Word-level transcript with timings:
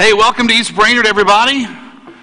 Hey, 0.00 0.14
welcome 0.14 0.48
to 0.48 0.54
East 0.54 0.74
Brainerd, 0.74 1.04
everybody. 1.04 1.66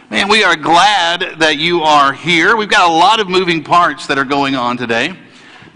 Man, 0.10 0.30
we 0.30 0.44
are 0.44 0.56
glad 0.56 1.38
that 1.38 1.60
you 1.60 1.84
are 1.84 2.12
here. 2.12 2.58
We've 2.58 2.68
got 2.68 2.90
a 2.90 2.92
lot 2.92 3.20
of 3.20 3.30
moving 3.30 3.64
parts 3.64 4.08
that 4.08 4.18
are 4.18 4.26
going 4.26 4.56
on 4.56 4.78
today. 4.78 5.16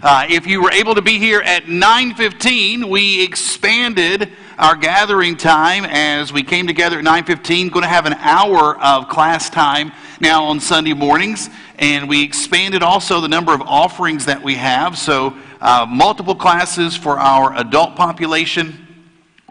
Uh, 0.02 0.26
if 0.28 0.44
you 0.44 0.60
were 0.60 0.72
able 0.72 0.96
to 0.96 1.00
be 1.00 1.20
here 1.20 1.42
at 1.42 1.68
9:15, 1.68 2.90
we 2.90 3.22
expanded 3.22 4.32
our 4.58 4.74
gathering 4.74 5.36
time 5.36 5.84
as 5.84 6.32
we 6.32 6.42
came 6.42 6.66
together 6.66 6.98
at 6.98 7.04
9:15. 7.04 7.68
Going 7.68 7.84
to 7.84 7.88
have 7.88 8.06
an 8.06 8.14
hour 8.14 8.76
of 8.82 9.08
class 9.08 9.48
time 9.48 9.92
now 10.18 10.42
on 10.42 10.58
Sunday 10.58 10.94
mornings, 10.94 11.50
and 11.78 12.08
we 12.08 12.24
expanded 12.24 12.82
also 12.82 13.20
the 13.20 13.28
number 13.28 13.54
of 13.54 13.62
offerings 13.62 14.24
that 14.24 14.42
we 14.42 14.56
have. 14.56 14.98
So 14.98 15.36
uh, 15.60 15.86
multiple 15.88 16.34
classes 16.34 16.96
for 16.96 17.20
our 17.20 17.56
adult 17.56 17.94
population 17.94 18.91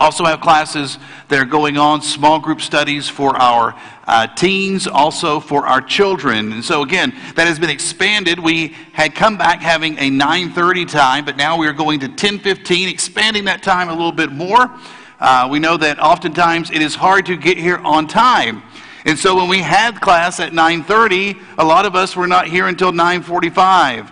also 0.02 0.26
have 0.26 0.42
classes 0.42 0.98
that 1.28 1.40
are 1.40 1.46
going 1.46 1.78
on, 1.78 2.02
small 2.02 2.40
group 2.40 2.60
studies 2.60 3.08
for 3.08 3.36
our 3.38 3.80
uh, 4.08 4.26
teens, 4.36 4.88
also 4.88 5.40
for 5.40 5.68
our 5.68 5.80
children. 5.80 6.52
And 6.54 6.66
so 6.66 6.82
again, 6.82 7.14
that 7.36 7.46
has 7.46 7.60
been 7.60 7.70
expanded. 7.70 8.40
We 8.40 8.70
had 8.94 9.14
come 9.14 9.38
back 9.38 9.62
having 9.62 10.00
a 10.00 10.10
9:30 10.10 10.90
time, 10.90 11.24
but 11.24 11.38
now 11.38 11.56
we 11.56 11.68
are 11.68 11.74
going 11.74 12.00
to 12.00 12.10
10:15, 12.10 12.90
expanding 12.90 13.46
that 13.46 13.62
time 13.62 13.90
a 13.90 13.94
little 13.94 14.12
bit 14.12 14.32
more. 14.32 14.72
Uh, 15.20 15.48
we 15.52 15.60
know 15.60 15.78
that 15.78 16.00
oftentimes 16.00 16.72
it 16.72 16.82
is 16.82 16.96
hard 16.96 17.28
to 17.28 17.38
get 17.38 17.60
here 17.60 17.78
on 17.78 18.08
time. 18.08 18.64
And 19.06 19.18
so 19.18 19.36
when 19.36 19.50
we 19.50 19.60
had 19.60 20.02
class 20.02 20.40
at 20.40 20.52
9:30, 20.52 21.40
a 21.60 21.64
lot 21.64 21.86
of 21.86 21.96
us 21.96 22.16
were 22.16 22.28
not 22.28 22.48
here 22.48 22.68
until 22.68 22.92
9:45 22.92 24.12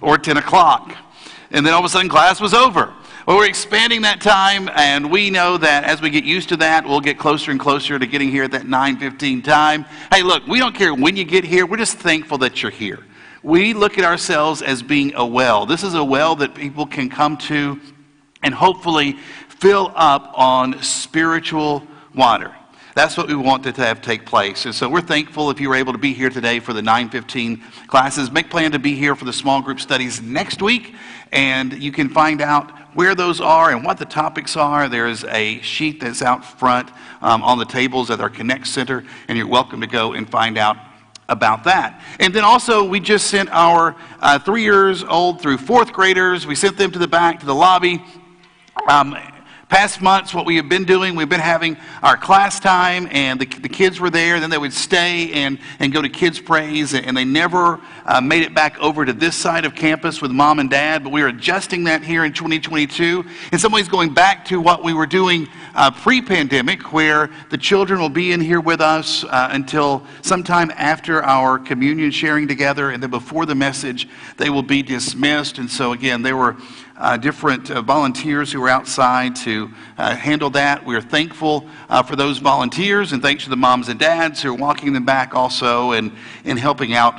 or 0.00 0.18
10 0.18 0.36
o'clock. 0.36 0.96
And 1.50 1.66
then 1.66 1.74
all 1.74 1.80
of 1.80 1.84
a 1.84 1.88
sudden 1.88 2.08
class 2.08 2.40
was 2.40 2.54
over. 2.54 2.92
Well, 3.26 3.38
we're 3.38 3.48
expanding 3.48 4.02
that 4.02 4.20
time, 4.20 4.70
and 4.72 5.10
we 5.10 5.30
know 5.30 5.56
that 5.56 5.82
as 5.82 6.00
we 6.00 6.10
get 6.10 6.22
used 6.22 6.48
to 6.50 6.56
that, 6.58 6.86
we'll 6.86 7.00
get 7.00 7.18
closer 7.18 7.50
and 7.50 7.58
closer 7.58 7.98
to 7.98 8.06
getting 8.06 8.30
here 8.30 8.44
at 8.44 8.52
that 8.52 8.68
9:15 8.68 9.42
time. 9.42 9.84
Hey, 10.12 10.22
look, 10.22 10.46
we 10.46 10.60
don't 10.60 10.76
care 10.76 10.94
when 10.94 11.16
you 11.16 11.24
get 11.24 11.42
here. 11.42 11.66
We're 11.66 11.78
just 11.78 11.98
thankful 11.98 12.38
that 12.38 12.62
you're 12.62 12.70
here. 12.70 13.00
We 13.42 13.74
look 13.74 13.98
at 13.98 14.04
ourselves 14.04 14.62
as 14.62 14.80
being 14.80 15.12
a 15.16 15.26
well. 15.26 15.66
This 15.66 15.82
is 15.82 15.94
a 15.94 16.04
well 16.04 16.36
that 16.36 16.54
people 16.54 16.86
can 16.86 17.08
come 17.08 17.36
to 17.48 17.80
and 18.44 18.54
hopefully 18.54 19.18
fill 19.48 19.90
up 19.96 20.30
on 20.36 20.80
spiritual 20.80 21.82
water. 22.14 22.54
That's 22.96 23.18
what 23.18 23.28
we 23.28 23.34
want 23.34 23.62
to 23.64 23.72
have 23.72 24.00
take 24.00 24.24
place. 24.24 24.64
And 24.64 24.74
so 24.74 24.88
we're 24.88 25.02
thankful 25.02 25.50
if 25.50 25.60
you 25.60 25.68
were 25.68 25.74
able 25.74 25.92
to 25.92 25.98
be 25.98 26.14
here 26.14 26.30
today 26.30 26.60
for 26.60 26.72
the 26.72 26.80
915 26.80 27.62
classes. 27.88 28.30
Make 28.30 28.48
plan 28.48 28.72
to 28.72 28.78
be 28.78 28.94
here 28.94 29.14
for 29.14 29.26
the 29.26 29.34
small 29.34 29.60
group 29.60 29.80
studies 29.80 30.22
next 30.22 30.62
week. 30.62 30.94
And 31.30 31.74
you 31.74 31.92
can 31.92 32.08
find 32.08 32.40
out 32.40 32.70
where 32.94 33.14
those 33.14 33.38
are 33.38 33.70
and 33.70 33.84
what 33.84 33.98
the 33.98 34.06
topics 34.06 34.56
are. 34.56 34.88
There's 34.88 35.24
a 35.24 35.60
sheet 35.60 36.00
that's 36.00 36.22
out 36.22 36.42
front 36.42 36.88
um, 37.20 37.42
on 37.42 37.58
the 37.58 37.66
tables 37.66 38.10
at 38.10 38.18
our 38.18 38.30
Connect 38.30 38.66
Center, 38.66 39.04
and 39.28 39.36
you're 39.36 39.46
welcome 39.46 39.82
to 39.82 39.86
go 39.86 40.14
and 40.14 40.26
find 40.26 40.56
out 40.56 40.78
about 41.28 41.64
that. 41.64 42.02
And 42.18 42.32
then 42.32 42.44
also, 42.44 42.82
we 42.82 43.00
just 43.00 43.26
sent 43.26 43.50
our 43.50 43.94
uh, 44.20 44.38
three 44.38 44.62
years 44.62 45.04
old 45.04 45.42
through 45.42 45.58
fourth 45.58 45.92
graders, 45.92 46.46
we 46.46 46.54
sent 46.54 46.78
them 46.78 46.90
to 46.92 46.98
the 46.98 47.08
back 47.08 47.40
to 47.40 47.46
the 47.46 47.54
lobby. 47.54 48.02
Um, 48.88 49.14
Past 49.68 50.00
months, 50.00 50.32
what 50.32 50.46
we 50.46 50.54
have 50.56 50.68
been 50.68 50.84
doing, 50.84 51.16
we've 51.16 51.28
been 51.28 51.40
having 51.40 51.76
our 52.00 52.16
class 52.16 52.60
time, 52.60 53.08
and 53.10 53.40
the, 53.40 53.46
the 53.46 53.68
kids 53.68 53.98
were 53.98 54.10
there. 54.10 54.34
And 54.34 54.42
then 54.42 54.48
they 54.48 54.58
would 54.58 54.72
stay 54.72 55.32
and, 55.32 55.58
and 55.80 55.92
go 55.92 56.00
to 56.00 56.08
Kids 56.08 56.38
Praise, 56.38 56.94
and 56.94 57.16
they 57.16 57.24
never 57.24 57.80
uh, 58.04 58.20
made 58.20 58.44
it 58.44 58.54
back 58.54 58.78
over 58.78 59.04
to 59.04 59.12
this 59.12 59.34
side 59.34 59.64
of 59.64 59.74
campus 59.74 60.22
with 60.22 60.30
mom 60.30 60.60
and 60.60 60.70
dad. 60.70 61.02
But 61.02 61.10
we 61.10 61.20
are 61.22 61.26
adjusting 61.26 61.82
that 61.84 62.04
here 62.04 62.24
in 62.24 62.32
2022. 62.32 63.24
In 63.50 63.58
some 63.58 63.72
ways, 63.72 63.88
going 63.88 64.14
back 64.14 64.44
to 64.46 64.60
what 64.60 64.84
we 64.84 64.94
were 64.94 65.04
doing 65.04 65.48
uh, 65.74 65.90
pre 65.90 66.22
pandemic, 66.22 66.92
where 66.92 67.28
the 67.50 67.58
children 67.58 67.98
will 67.98 68.08
be 68.08 68.30
in 68.30 68.40
here 68.40 68.60
with 68.60 68.80
us 68.80 69.24
uh, 69.24 69.48
until 69.50 70.06
sometime 70.22 70.70
after 70.76 71.24
our 71.24 71.58
communion 71.58 72.12
sharing 72.12 72.46
together, 72.46 72.90
and 72.90 73.02
then 73.02 73.10
before 73.10 73.46
the 73.46 73.54
message, 73.56 74.08
they 74.36 74.48
will 74.48 74.62
be 74.62 74.80
dismissed. 74.80 75.58
And 75.58 75.68
so, 75.68 75.90
again, 75.92 76.22
they 76.22 76.32
were 76.32 76.56
uh, 76.98 77.16
different 77.16 77.70
uh, 77.70 77.82
volunteers 77.82 78.52
who 78.52 78.60
were 78.60 78.68
outside 78.68 79.36
to 79.36 79.70
uh, 79.98 80.14
handle 80.14 80.50
that. 80.50 80.84
We 80.84 80.96
are 80.96 81.00
thankful 81.00 81.66
uh, 81.88 82.02
for 82.02 82.16
those 82.16 82.38
volunteers 82.38 83.12
and 83.12 83.20
thanks 83.20 83.44
to 83.44 83.50
the 83.50 83.56
moms 83.56 83.88
and 83.88 84.00
dads 84.00 84.42
who 84.42 84.50
are 84.50 84.54
walking 84.54 84.92
them 84.92 85.04
back 85.04 85.34
also 85.34 85.92
and, 85.92 86.12
and 86.44 86.58
helping 86.58 86.94
out 86.94 87.14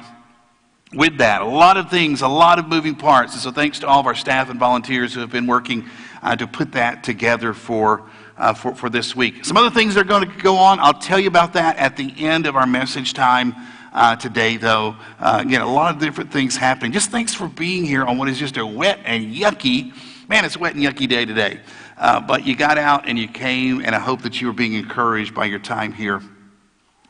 with 0.94 1.18
that. 1.18 1.42
A 1.42 1.46
lot 1.46 1.78
of 1.78 1.90
things, 1.90 2.22
a 2.22 2.28
lot 2.28 2.60
of 2.60 2.68
moving 2.68 2.96
parts. 2.96 3.34
And 3.34 3.42
so 3.42 3.52
thanks 3.52 3.80
to 3.80 3.88
all 3.88 4.00
of 4.00 4.06
our 4.06 4.16
staff 4.16 4.50
and 4.50 4.60
volunteers 4.60 5.14
who 5.14 5.20
have 5.20 5.32
been 5.32 5.48
working 5.48 5.86
uh, 6.24 6.36
to 6.36 6.48
put 6.48 6.72
that 6.72 7.04
together 7.04 7.54
for, 7.54 8.10
uh, 8.38 8.54
for, 8.54 8.74
for 8.74 8.90
this 8.90 9.16
week. 9.16 9.46
Some 9.46 9.58
other 9.58 9.70
things 9.70 9.96
that 9.96 10.02
are 10.02 10.08
going 10.08 10.30
to 10.30 10.38
go 10.38 10.56
on, 10.58 10.80
I'll 10.80 10.94
tell 10.94 11.20
you 11.20 11.28
about 11.28 11.54
that 11.54 11.78
at 11.78 11.98
the 11.98 12.14
end 12.18 12.48
of 12.48 12.56
our 12.56 12.66
message 12.66 13.14
time 13.14 13.56
uh, 13.97 14.16
today, 14.16 14.58
though. 14.58 14.96
Uh, 15.19 15.40
again, 15.41 15.62
a 15.62 15.72
lot 15.72 15.94
of 15.94 16.00
different 16.00 16.31
things 16.31 16.56
happening. 16.56 16.91
Just 16.91 17.09
thanks 17.09 17.34
for 17.34 17.47
being 17.47 17.84
here 17.84 18.06
on 18.06 18.18
what 18.19 18.30
is 18.30 18.38
just 18.38 18.56
a 18.58 18.66
wet 18.66 19.00
and 19.03 19.34
yucky, 19.34 19.91
man, 20.30 20.46
it's 20.46 20.56
a 20.56 20.59
wet 20.59 20.75
and 20.75 20.84
yucky 20.84 21.09
day 21.09 21.25
today. 21.25 21.59
Uh, 21.97 22.22
but 22.22 22.46
you 22.46 22.56
got 22.56 22.78
out 22.78 23.07
and 23.07 23.18
you 23.18 23.28
came, 23.28 23.84
and 23.84 23.96
I 23.96 24.00
hope 24.00 24.22
that 24.22 24.40
you 24.40 24.50
are 24.50 24.53
being 24.53 24.74
encouraged 24.74 25.34
by 25.34 25.46
your 25.46 25.57
time 25.57 25.91
here 25.91 26.22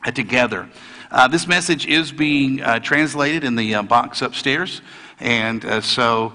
uh, 0.06 0.10
together. 0.10 0.68
Uh, 1.10 1.28
this 1.28 1.46
message 1.46 1.86
is 1.86 2.10
being 2.10 2.62
uh, 2.62 2.78
translated 2.78 3.44
in 3.44 3.54
the 3.54 3.82
box 3.82 4.22
upstairs, 4.22 4.80
and 5.20 5.84
so 5.84 6.32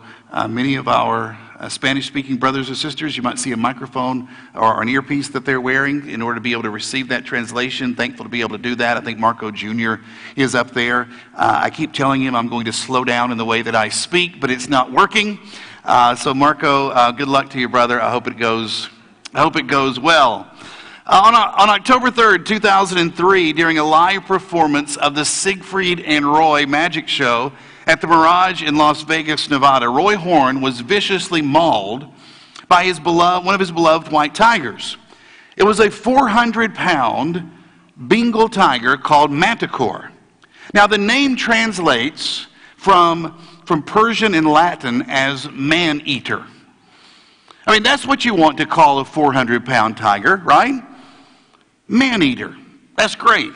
many 0.50 0.76
of 0.76 0.88
our 0.88 1.36
uh, 1.64 1.70
Spanish 1.70 2.08
speaking 2.08 2.36
brothers 2.36 2.70
or 2.70 2.76
sisters, 2.76 3.16
you 3.16 3.24
might 3.24 3.40
see 3.40 3.54
a 3.54 3.58
microphone 3.58 4.28
or 4.54 4.82
an 4.82 4.90
earpiece 4.90 5.30
that 5.30 5.46
they're 5.46 5.62
wearing 5.62 6.10
in 6.10 6.22
order 6.22 6.36
to 6.36 6.42
be 6.42 6.52
able 6.52 6.64
to 6.64 6.70
receive 6.70 7.08
that 7.08 7.24
translation. 7.24 7.96
Thankful 7.96 8.26
to 8.26 8.30
be 8.30 8.42
able 8.42 8.58
to 8.58 8.62
do 8.62 8.76
that. 8.76 8.98
I 8.98 9.00
think 9.00 9.18
Marco 9.18 9.50
Jr. 9.50 9.96
is 10.36 10.56
up 10.56 10.72
there. 10.72 11.08
Uh, 11.34 11.62
I 11.64 11.70
keep 11.70 11.94
telling 11.94 12.22
him 12.22 12.36
I'm 12.36 12.50
going 12.50 12.66
to 12.66 12.74
slow 12.74 13.06
down 13.06 13.32
in 13.32 13.38
the 13.38 13.46
way 13.46 13.62
that 13.62 13.76
I 13.76 13.88
speak, 13.88 14.42
but 14.42 14.52
it's 14.52 14.68
not 14.68 14.92
working. 14.92 15.40
Uh, 15.86 16.16
so, 16.16 16.34
Marco, 16.34 16.90
uh, 16.90 17.12
good 17.12 17.30
luck 17.30 17.50
to 17.52 17.60
you, 17.60 17.70
brother. 17.70 18.02
I 18.02 18.12
hope 18.12 18.28
it 18.28 18.38
goes, 18.38 18.90
I 19.34 19.42
hope 19.42 19.56
it 19.56 19.68
goes 19.68 19.98
well. 19.98 20.52
Uh, 21.06 21.22
on, 21.26 21.34
on, 21.34 21.70
October 21.70 22.10
3rd, 22.10 22.46
2003, 22.46 23.54
during 23.54 23.78
a 23.78 23.84
live 23.86 24.26
performance 24.26 24.98
of 24.98 25.16
the 25.16 25.24
Siegfried 25.24 26.02
and 26.02 26.26
Roy 26.26 26.66
Magic 26.66 27.08
Show, 27.08 27.54
at 27.86 28.02
the 28.02 28.08
Mirage 28.08 28.64
in 28.64 28.76
Las 28.76 29.04
Vegas, 29.04 29.50
Nevada, 29.50 29.90
Roy 29.90 30.16
Horn 30.16 30.62
was 30.62 30.80
viciously 30.80 31.42
mauled 31.42 32.06
by 32.68 32.84
his 32.86 33.00
beloved, 33.00 33.46
one 33.46 33.54
of 33.54 33.60
his 33.60 33.72
beloved 33.72 34.12
white 34.12 34.34
tigers. 34.34 34.98
It 35.58 35.64
was 35.64 35.80
a 35.80 35.92
400 35.92 36.74
pound 36.74 37.52
Bengal 37.96 38.50
tiger 38.50 38.98
called 38.98 39.32
Manticore. 39.32 40.12
Now, 40.74 40.88
the 40.88 40.98
name 40.98 41.36
translates 41.36 42.48
from, 42.78 43.38
from 43.66 43.84
Persian 43.84 44.34
and 44.34 44.48
Latin 44.48 45.04
as 45.08 45.50
man 45.52 46.02
eater. 46.06 46.44
I 47.68 47.74
mean, 47.74 47.84
that's 47.84 48.06
what 48.06 48.26
you 48.26 48.34
want 48.34 48.58
to 48.58 48.66
call 48.66 49.00
a 49.00 49.06
400 49.06 49.66
pound 49.66 49.98
tiger, 49.98 50.38
right? 50.38 50.84
Man 51.88 52.24
eater. 52.24 52.56
That's 52.98 53.16
great. 53.16 53.52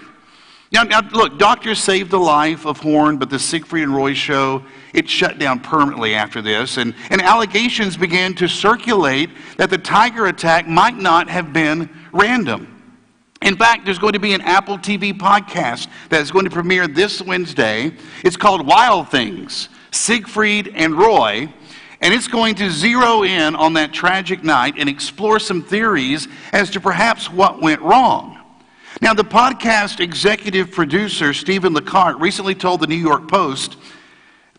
Now, 0.71 0.83
now, 0.83 0.99
look, 1.11 1.39
doctors 1.39 1.79
saved 1.79 2.11
the 2.11 2.19
life 2.19 2.65
of 2.65 2.79
Horn, 2.79 3.17
but 3.17 3.29
the 3.29 3.39
Siegfried 3.39 3.83
and 3.83 3.95
Roy 3.95 4.13
show, 4.13 4.63
it 4.93 5.09
shut 5.09 5.39
down 5.39 5.61
permanently 5.61 6.13
after 6.13 6.41
this. 6.41 6.75
And, 6.75 6.93
and 7.09 7.21
allegations 7.21 7.95
began 7.95 8.33
to 8.35 8.49
circulate 8.49 9.29
that 9.57 9.69
the 9.69 9.77
tiger 9.77 10.25
attack 10.25 10.67
might 10.67 10.97
not 10.97 11.29
have 11.29 11.53
been 11.53 11.89
random. 12.11 12.73
In 13.41 13.55
fact, 13.55 13.85
there's 13.85 13.99
going 13.99 14.13
to 14.13 14.19
be 14.19 14.33
an 14.33 14.41
Apple 14.41 14.77
TV 14.77 15.17
podcast 15.17 15.87
that 16.09 16.21
is 16.21 16.31
going 16.31 16.45
to 16.45 16.51
premiere 16.51 16.87
this 16.87 17.21
Wednesday. 17.21 17.93
It's 18.25 18.35
called 18.35 18.67
Wild 18.67 19.09
Things 19.09 19.69
Siegfried 19.91 20.73
and 20.75 20.95
Roy. 20.95 21.53
And 22.01 22.13
it's 22.13 22.27
going 22.27 22.55
to 22.55 22.69
zero 22.69 23.23
in 23.23 23.55
on 23.55 23.73
that 23.73 23.93
tragic 23.93 24.43
night 24.43 24.75
and 24.77 24.87
explore 24.87 25.39
some 25.39 25.63
theories 25.63 26.27
as 26.51 26.69
to 26.71 26.79
perhaps 26.79 27.31
what 27.31 27.61
went 27.61 27.81
wrong. 27.81 28.36
Now, 28.99 29.13
the 29.13 29.23
podcast 29.23 29.99
executive 29.99 30.71
producer, 30.71 31.31
Stephen 31.33 31.75
LaCarte, 31.75 32.19
recently 32.19 32.55
told 32.55 32.79
the 32.79 32.87
New 32.87 32.95
York 32.95 33.27
Post 33.27 33.77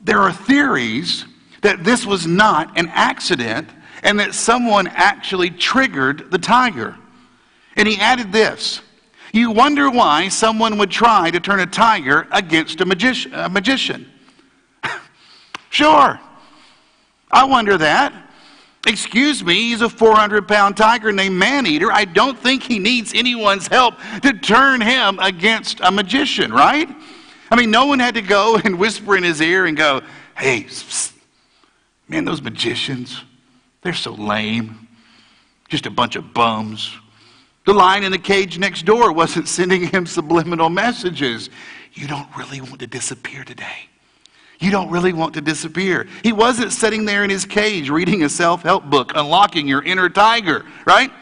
there 0.00 0.20
are 0.20 0.32
theories 0.32 1.24
that 1.62 1.82
this 1.82 2.06
was 2.06 2.24
not 2.24 2.78
an 2.78 2.88
accident 2.88 3.68
and 4.04 4.20
that 4.20 4.34
someone 4.34 4.86
actually 4.86 5.50
triggered 5.50 6.30
the 6.30 6.38
tiger. 6.38 6.96
And 7.76 7.88
he 7.88 7.98
added 7.98 8.30
this 8.30 8.80
You 9.32 9.50
wonder 9.50 9.90
why 9.90 10.28
someone 10.28 10.78
would 10.78 10.90
try 10.90 11.32
to 11.32 11.40
turn 11.40 11.58
a 11.58 11.66
tiger 11.66 12.28
against 12.30 12.80
a, 12.80 12.84
a 12.84 13.48
magician. 13.48 14.06
sure, 15.70 16.20
I 17.32 17.44
wonder 17.44 17.76
that. 17.76 18.27
Excuse 18.86 19.44
me, 19.44 19.54
he's 19.54 19.80
a 19.82 19.88
400 19.88 20.46
pound 20.46 20.76
tiger 20.76 21.12
named 21.12 21.36
Maneater. 21.36 21.90
I 21.90 22.04
don't 22.04 22.38
think 22.38 22.62
he 22.62 22.78
needs 22.78 23.12
anyone's 23.14 23.66
help 23.66 23.94
to 24.22 24.32
turn 24.32 24.80
him 24.80 25.18
against 25.18 25.80
a 25.80 25.90
magician, 25.90 26.52
right? 26.52 26.88
I 27.50 27.56
mean, 27.56 27.70
no 27.70 27.86
one 27.86 27.98
had 27.98 28.14
to 28.14 28.22
go 28.22 28.56
and 28.56 28.78
whisper 28.78 29.16
in 29.16 29.24
his 29.24 29.40
ear 29.40 29.66
and 29.66 29.76
go, 29.76 30.02
hey, 30.36 30.66
man, 32.08 32.24
those 32.24 32.40
magicians, 32.40 33.22
they're 33.82 33.94
so 33.94 34.12
lame. 34.12 34.86
Just 35.68 35.86
a 35.86 35.90
bunch 35.90 36.16
of 36.16 36.32
bums. 36.32 36.90
The 37.66 37.74
lion 37.74 38.02
in 38.02 38.12
the 38.12 38.18
cage 38.18 38.58
next 38.58 38.86
door 38.86 39.12
wasn't 39.12 39.48
sending 39.48 39.86
him 39.88 40.06
subliminal 40.06 40.70
messages. 40.70 41.50
You 41.92 42.06
don't 42.06 42.28
really 42.36 42.60
want 42.60 42.80
to 42.80 42.86
disappear 42.86 43.44
today. 43.44 43.87
You 44.58 44.70
don't 44.72 44.90
really 44.90 45.12
want 45.12 45.34
to 45.34 45.40
disappear. 45.40 46.08
He 46.22 46.32
wasn't 46.32 46.72
sitting 46.72 47.04
there 47.04 47.22
in 47.22 47.30
his 47.30 47.44
cage 47.44 47.90
reading 47.90 48.24
a 48.24 48.28
self 48.28 48.62
help 48.62 48.84
book, 48.84 49.12
unlocking 49.14 49.68
your 49.68 49.82
inner 49.82 50.08
tiger, 50.08 50.64
right? 50.84 51.12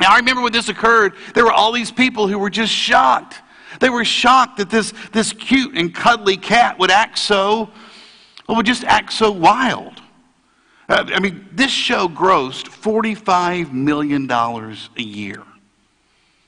Now, 0.00 0.12
I 0.12 0.16
remember 0.16 0.40
when 0.42 0.52
this 0.52 0.68
occurred, 0.68 1.14
there 1.34 1.44
were 1.44 1.52
all 1.52 1.72
these 1.72 1.90
people 1.90 2.28
who 2.28 2.38
were 2.38 2.48
just 2.48 2.72
shocked. 2.72 3.42
They 3.80 3.90
were 3.90 4.04
shocked 4.04 4.58
that 4.58 4.70
this, 4.70 4.92
this 5.12 5.32
cute 5.32 5.76
and 5.76 5.94
cuddly 5.94 6.36
cat 6.36 6.78
would 6.78 6.90
act 6.90 7.18
so, 7.18 7.70
well, 8.48 8.56
would 8.56 8.66
just 8.66 8.84
act 8.84 9.12
so 9.12 9.30
wild. 9.30 10.00
Uh, 10.88 11.04
I 11.14 11.20
mean, 11.20 11.48
this 11.52 11.70
show 11.70 12.08
grossed 12.08 12.66
$45 12.66 13.72
million 13.72 14.30
a 14.30 15.02
year. 15.02 15.42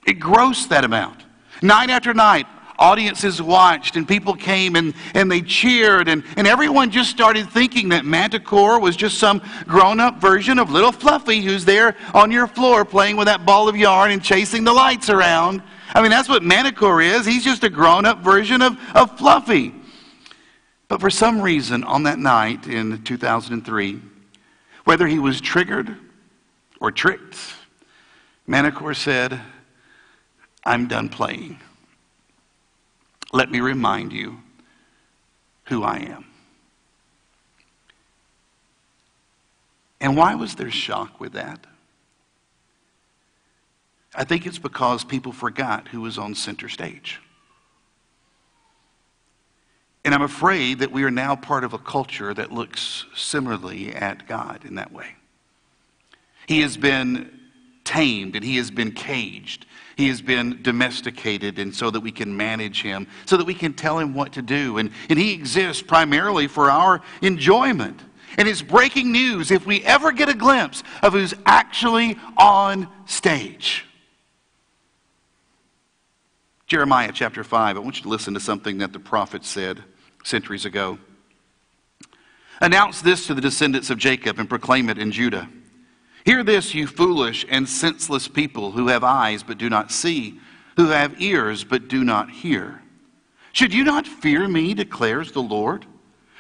It 0.07 0.19
grossed 0.19 0.69
that 0.69 0.85
amount. 0.85 1.25
Night 1.63 1.91
after 1.91 2.13
night, 2.13 2.47
audiences 2.83 3.41
watched 3.41 3.97
and 3.97 4.09
people 4.09 4.35
came 4.35 4.75
and, 4.75 4.93
and 5.15 5.31
they 5.31 5.41
cheered 5.41 6.09
and, 6.09 6.25
and 6.37 6.49
everyone 6.49 6.91
just 6.91 7.11
started 7.11 7.49
thinking 7.49 7.91
that 7.91 8.05
Manticore 8.05 8.81
was 8.81 8.97
just 8.97 9.19
some 9.19 9.41
grown-up 9.67 10.21
version 10.21 10.59
of 10.59 10.71
little 10.71 10.91
Fluffy 10.91 11.41
who's 11.41 11.65
there 11.65 11.97
on 12.13 12.33
your 12.33 12.49
floor 12.49 12.85
playing 12.85 13.17
with 13.17 13.27
that 13.27 13.47
ball 13.47 13.69
of 13.69 13.77
yarn 13.77 14.11
and 14.11 14.23
chasing 14.23 14.65
the 14.65 14.73
lights 14.73 15.09
around. 15.09 15.63
I 15.95 16.03
mean, 16.03 16.11
that's 16.11 16.29
what 16.29 16.43
Manticore 16.43 17.01
is. 17.01 17.25
He's 17.25 17.45
just 17.45 17.63
a 17.63 17.71
grown-up 17.71 18.19
version 18.19 18.61
of, 18.61 18.77
of 18.95 19.17
Fluffy. 19.17 19.73
But 20.89 21.01
for 21.01 21.09
some 21.09 21.41
reason 21.41 21.85
on 21.85 22.03
that 22.03 22.19
night 22.19 22.67
in 22.67 23.03
2003, 23.05 24.01
whether 24.85 25.07
he 25.07 25.21
was 25.21 25.41
triggered 25.41 25.97
or 26.81 26.91
tricked, 26.91 27.37
Manticore 28.47 28.95
said, 28.95 29.41
I'm 30.65 30.89
done 30.89 31.09
playing. 31.09 31.61
Let 33.33 33.51
me 33.51 33.61
remind 33.61 34.13
you 34.13 34.39
who 35.65 35.83
I 35.83 35.99
am. 35.99 36.27
And 40.01 40.17
why 40.17 40.35
was 40.35 40.57
there 40.57 40.71
shock 40.71 41.21
with 41.21 41.33
that? 41.33 41.67
I 44.15 44.25
think 44.25 44.47
it's 44.47 44.59
because 44.59 45.05
people 45.05 45.33
forgot 45.33 45.89
who 45.89 46.03
was 46.03 46.19
on 46.19 46.35
center 46.35 46.69
stage. 46.69 47.21
And 50.05 50.15
I'm 50.15 50.23
afraid 50.23 50.81
that 50.81 50.91
we 50.91 51.05
are 51.05 51.11
now 51.11 51.37
part 51.37 51.65
of 51.65 51.73
a 51.73 51.79
culture 51.79 52.35
that 52.35 52.53
looks 52.53 53.07
similarly 53.15 53.95
at 53.95 54.27
God 54.27 54.65
in 54.65 54.75
that 54.75 54.93
way. 54.93 55.15
He 56.47 56.61
has 56.63 56.77
been 56.77 57.41
tamed 57.85 58.35
and 58.35 58.45
he 58.45 58.57
has 58.57 58.71
been 58.71 58.93
caged. 58.93 59.65
He 60.03 60.09
has 60.09 60.21
been 60.21 60.61
domesticated, 60.63 61.61
and 61.61 61.73
so 61.73 61.89
that 61.89 62.01
we 62.01 62.11
can 62.11 62.37
manage 62.37 62.83
him, 62.83 63.07
so 63.25 63.37
that 63.37 63.47
we 63.47 63.55
can 63.55 63.73
tell 63.73 64.01
him 64.01 64.15
what 64.15 64.33
to 64.33 64.43
do. 64.43 64.79
And, 64.79 64.91
and 65.09 65.17
he 65.17 65.33
exists 65.33 65.81
primarily 65.81 66.49
for 66.49 66.73
our 66.73 67.03
enjoyment. 67.21 68.01
And 68.37 68.49
it's 68.49 68.63
breaking 68.63 69.13
news 69.13 69.53
if 69.53 69.65
we 69.65 69.81
ever 69.85 70.11
get 70.11 70.29
a 70.29 70.35
glimpse 70.35 70.83
of 71.05 71.13
who's 71.13 71.35
actually 71.47 72.19
on 72.37 72.89
stage. 73.07 73.85
Jeremiah 76.67 77.13
chapter 77.15 77.45
5, 77.45 77.77
I 77.77 77.79
want 77.79 77.99
you 77.99 78.03
to 78.03 78.09
listen 78.09 78.35
to 78.35 78.41
something 78.41 78.79
that 78.79 78.93
the 78.93 78.99
prophet 78.99 79.45
said 79.45 79.85
centuries 80.25 80.65
ago. 80.65 80.99
Announce 82.61 83.03
this 83.03 83.29
to 83.29 83.35
the 83.35 83.41
descendants 83.41 83.89
of 83.89 83.99
Jacob 83.99 84.41
and 84.41 84.49
proclaim 84.49 84.91
it 84.91 84.99
in 84.99 85.13
Judah. 85.13 85.49
Hear 86.25 86.45
this, 86.45 86.75
you 86.75 86.87
foolish 86.87 87.45
and 87.49 87.69
senseless 87.69 88.29
people 88.29 88.71
who 88.71 88.89
have 88.89 89.03
eyes 89.03 89.43
but 89.43 89.59
do 89.59 89.69
not 89.69 89.91
see, 89.91 90.39
who 90.77 90.89
have 90.89 91.21
ears 91.21 91.65
but 91.65 91.89
do 91.89 92.05
not 92.05 92.31
hear. 92.31 92.81
Should 93.53 93.75
you 93.75 93.85
not 93.85 94.07
fear 94.07 94.49
me, 94.49 94.75
declares 94.75 95.33
the 95.33 95.43
Lord? 95.43 95.85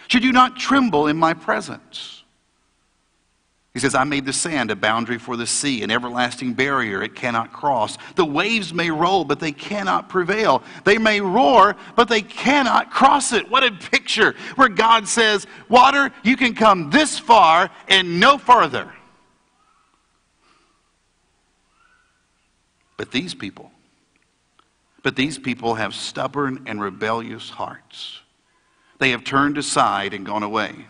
Should 0.08 0.24
you 0.24 0.32
not 0.32 0.56
tremble 0.56 1.08
in 1.08 1.16
my 1.16 1.34
presence? 1.34 2.22
He 3.74 3.80
says, 3.80 3.94
I 3.94 4.04
made 4.04 4.26
the 4.26 4.34
sand 4.34 4.70
a 4.70 4.76
boundary 4.76 5.16
for 5.16 5.34
the 5.34 5.46
sea, 5.46 5.82
an 5.82 5.90
everlasting 5.90 6.52
barrier 6.52 7.02
it 7.02 7.14
cannot 7.14 7.54
cross. 7.54 7.96
The 8.16 8.24
waves 8.24 8.74
may 8.74 8.90
roll, 8.90 9.24
but 9.24 9.40
they 9.40 9.52
cannot 9.52 10.10
prevail. 10.10 10.62
They 10.84 10.98
may 10.98 11.22
roar, 11.22 11.76
but 11.96 12.08
they 12.08 12.20
cannot 12.20 12.90
cross 12.90 13.32
it. 13.32 13.50
What 13.50 13.64
a 13.64 13.72
picture 13.72 14.34
where 14.56 14.68
God 14.68 15.08
says, 15.08 15.46
Water, 15.70 16.12
you 16.22 16.36
can 16.36 16.54
come 16.54 16.90
this 16.90 17.18
far 17.18 17.70
and 17.88 18.20
no 18.20 18.36
further. 18.36 18.92
But 23.02 23.10
these 23.10 23.34
people, 23.34 23.72
but 25.02 25.16
these 25.16 25.36
people 25.36 25.74
have 25.74 25.92
stubborn 25.92 26.62
and 26.66 26.80
rebellious 26.80 27.50
hearts. 27.50 28.20
They 29.00 29.10
have 29.10 29.24
turned 29.24 29.58
aside 29.58 30.14
and 30.14 30.24
gone 30.24 30.44
away. 30.44 30.86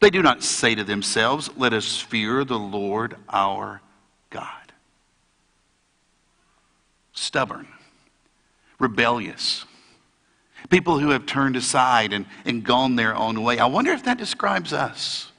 They 0.00 0.08
do 0.08 0.22
not 0.22 0.42
say 0.42 0.74
to 0.74 0.82
themselves, 0.82 1.50
Let 1.54 1.74
us 1.74 2.00
fear 2.00 2.42
the 2.42 2.58
Lord 2.58 3.16
our 3.28 3.82
God. 4.30 4.72
Stubborn, 7.12 7.68
rebellious, 8.78 9.66
people 10.70 10.98
who 10.98 11.10
have 11.10 11.26
turned 11.26 11.56
aside 11.56 12.14
and, 12.14 12.24
and 12.46 12.64
gone 12.64 12.96
their 12.96 13.14
own 13.14 13.42
way. 13.42 13.58
I 13.58 13.66
wonder 13.66 13.92
if 13.92 14.04
that 14.04 14.16
describes 14.16 14.72
us. 14.72 15.30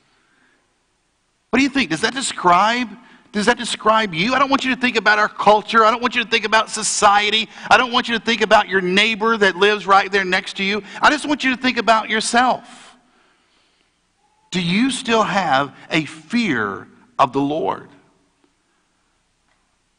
What 1.50 1.58
do 1.58 1.64
you 1.64 1.72
think? 1.72 1.90
Does 1.90 2.02
that 2.02 2.14
describe 2.14 2.88
does 3.32 3.46
that 3.46 3.58
describe 3.58 4.14
you? 4.14 4.34
I 4.34 4.40
don't 4.40 4.50
want 4.50 4.64
you 4.64 4.74
to 4.74 4.80
think 4.80 4.96
about 4.96 5.20
our 5.20 5.30
culture. 5.30 5.86
I 5.86 5.92
don't 5.92 6.02
want 6.02 6.16
you 6.16 6.24
to 6.24 6.30
think 6.30 6.46
about 6.46 6.70
society. 6.70 7.50
I 7.70 7.78
don't 7.78 7.92
want 7.92 8.08
you 8.08 8.18
to 8.18 8.24
think 8.24 8.42
about 8.42 8.70
your 8.70 8.82
neighbor 8.82 9.38
that 9.38 9.56
lives 9.56 9.86
right 9.86 10.12
there 10.12 10.26
next 10.26 10.58
to 10.58 10.64
you. 10.64 10.84
I 11.02 11.10
just 11.10 11.28
want 11.28 11.44
you 11.44 11.56
to 11.56 11.62
think 11.62 11.78
about 11.78 12.10
yourself. 12.10 12.96
Do 14.52 14.62
you 14.62 14.92
still 14.92 15.24
have 15.24 15.76
a 15.92 16.06
fear 16.06 16.88
of 17.20 17.34
the 17.34 17.42
Lord? 17.42 17.90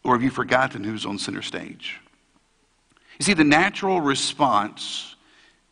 Or 0.03 0.15
have 0.15 0.23
you 0.23 0.31
forgotten 0.31 0.85
who's 0.85 1.05
on 1.05 1.19
center 1.19 1.43
stage? 1.43 2.01
You 3.19 3.25
see, 3.25 3.35
the 3.35 3.45
natural 3.45 4.01
response, 4.01 5.17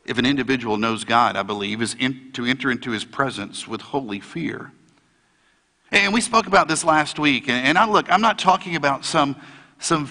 if 0.04 0.18
an 0.18 0.26
individual 0.26 0.76
knows 0.76 1.04
God, 1.04 1.36
I 1.36 1.42
believe, 1.42 1.80
is 1.80 1.94
in, 1.94 2.32
to 2.32 2.44
enter 2.44 2.70
into 2.70 2.90
his 2.90 3.04
presence 3.04 3.66
with 3.66 3.80
holy 3.80 4.20
fear. 4.20 4.72
And 5.96 6.12
we 6.12 6.20
spoke 6.20 6.46
about 6.46 6.68
this 6.68 6.84
last 6.84 7.18
week. 7.18 7.48
And, 7.48 7.78
I 7.78 7.88
look, 7.88 8.12
I'm 8.12 8.20
not 8.20 8.38
talking 8.38 8.76
about 8.76 9.02
some, 9.02 9.34
some 9.78 10.06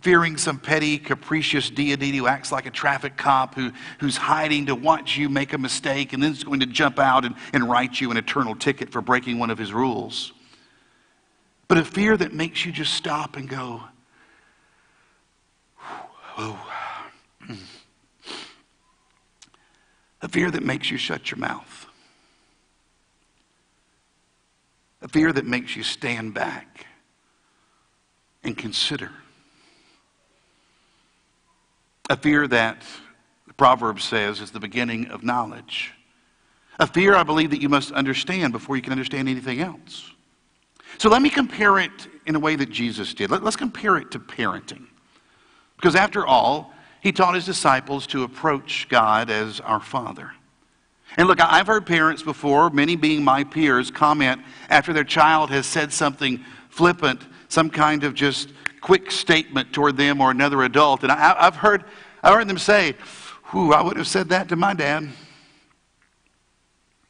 fearing 0.00 0.38
some 0.38 0.58
petty, 0.58 0.96
capricious 0.96 1.68
deity 1.68 2.10
who 2.16 2.26
acts 2.26 2.50
like 2.50 2.64
a 2.64 2.70
traffic 2.70 3.18
cop 3.18 3.54
who, 3.54 3.70
who's 4.00 4.16
hiding 4.16 4.64
to 4.66 4.74
watch 4.74 5.18
you 5.18 5.28
make 5.28 5.52
a 5.52 5.58
mistake 5.58 6.14
and 6.14 6.22
then 6.22 6.32
is 6.32 6.42
going 6.42 6.60
to 6.60 6.66
jump 6.66 6.98
out 6.98 7.26
and, 7.26 7.34
and 7.52 7.68
write 7.68 8.00
you 8.00 8.10
an 8.10 8.16
eternal 8.16 8.56
ticket 8.56 8.90
for 8.90 9.02
breaking 9.02 9.38
one 9.38 9.50
of 9.50 9.58
his 9.58 9.74
rules. 9.74 10.32
But 11.68 11.76
a 11.76 11.84
fear 11.84 12.16
that 12.16 12.32
makes 12.32 12.64
you 12.64 12.72
just 12.72 12.94
stop 12.94 13.36
and 13.36 13.46
go, 13.46 13.82
oh. 16.38 16.72
A 20.22 20.28
fear 20.28 20.50
that 20.50 20.62
makes 20.62 20.90
you 20.90 20.96
shut 20.96 21.30
your 21.30 21.38
mouth. 21.38 21.85
A 25.06 25.08
fear 25.08 25.32
that 25.32 25.46
makes 25.46 25.76
you 25.76 25.84
stand 25.84 26.34
back 26.34 26.84
and 28.42 28.58
consider 28.58 29.12
a 32.10 32.16
fear 32.16 32.48
that 32.48 32.84
the 33.46 33.54
proverb 33.54 34.00
says 34.00 34.40
is 34.40 34.50
the 34.50 34.58
beginning 34.58 35.06
of 35.06 35.22
knowledge. 35.22 35.92
A 36.80 36.88
fear, 36.88 37.14
I 37.14 37.22
believe, 37.22 37.50
that 37.50 37.62
you 37.62 37.68
must 37.68 37.92
understand 37.92 38.52
before 38.52 38.74
you 38.74 38.82
can 38.82 38.90
understand 38.90 39.28
anything 39.28 39.60
else. 39.60 40.10
So 40.98 41.08
let 41.08 41.22
me 41.22 41.30
compare 41.30 41.78
it 41.78 42.08
in 42.26 42.34
a 42.34 42.40
way 42.40 42.56
that 42.56 42.70
Jesus 42.70 43.14
did. 43.14 43.30
Let, 43.30 43.44
us 43.44 43.54
compare 43.54 43.98
it 43.98 44.10
to 44.10 44.18
parenting. 44.18 44.86
Because 45.76 45.94
after 45.94 46.26
all, 46.26 46.74
he 47.00 47.12
taught 47.12 47.36
his 47.36 47.46
disciples 47.46 48.08
to 48.08 48.24
approach 48.24 48.88
God 48.88 49.30
as 49.30 49.60
our 49.60 49.78
Father. 49.78 50.32
And 51.16 51.28
look, 51.28 51.40
I've 51.40 51.66
heard 51.66 51.86
parents 51.86 52.22
before, 52.22 52.68
many 52.70 52.94
being 52.94 53.24
my 53.24 53.44
peers, 53.44 53.90
comment 53.90 54.42
after 54.68 54.92
their 54.92 55.04
child 55.04 55.50
has 55.50 55.66
said 55.66 55.92
something 55.92 56.44
flippant, 56.68 57.22
some 57.48 57.70
kind 57.70 58.04
of 58.04 58.14
just 58.14 58.50
quick 58.82 59.10
statement 59.10 59.72
toward 59.72 59.96
them 59.96 60.20
or 60.20 60.30
another 60.30 60.62
adult. 60.62 61.02
And 61.02 61.10
I, 61.10 61.44
have 61.44 61.56
heard, 61.56 61.84
I've 62.22 62.34
heard 62.34 62.48
them 62.48 62.58
say, 62.58 62.94
Whew, 63.50 63.72
I 63.72 63.82
would 63.82 63.96
have 63.96 64.08
said 64.08 64.28
that 64.30 64.48
to 64.48 64.56
my 64.56 64.74
dad. 64.74 65.08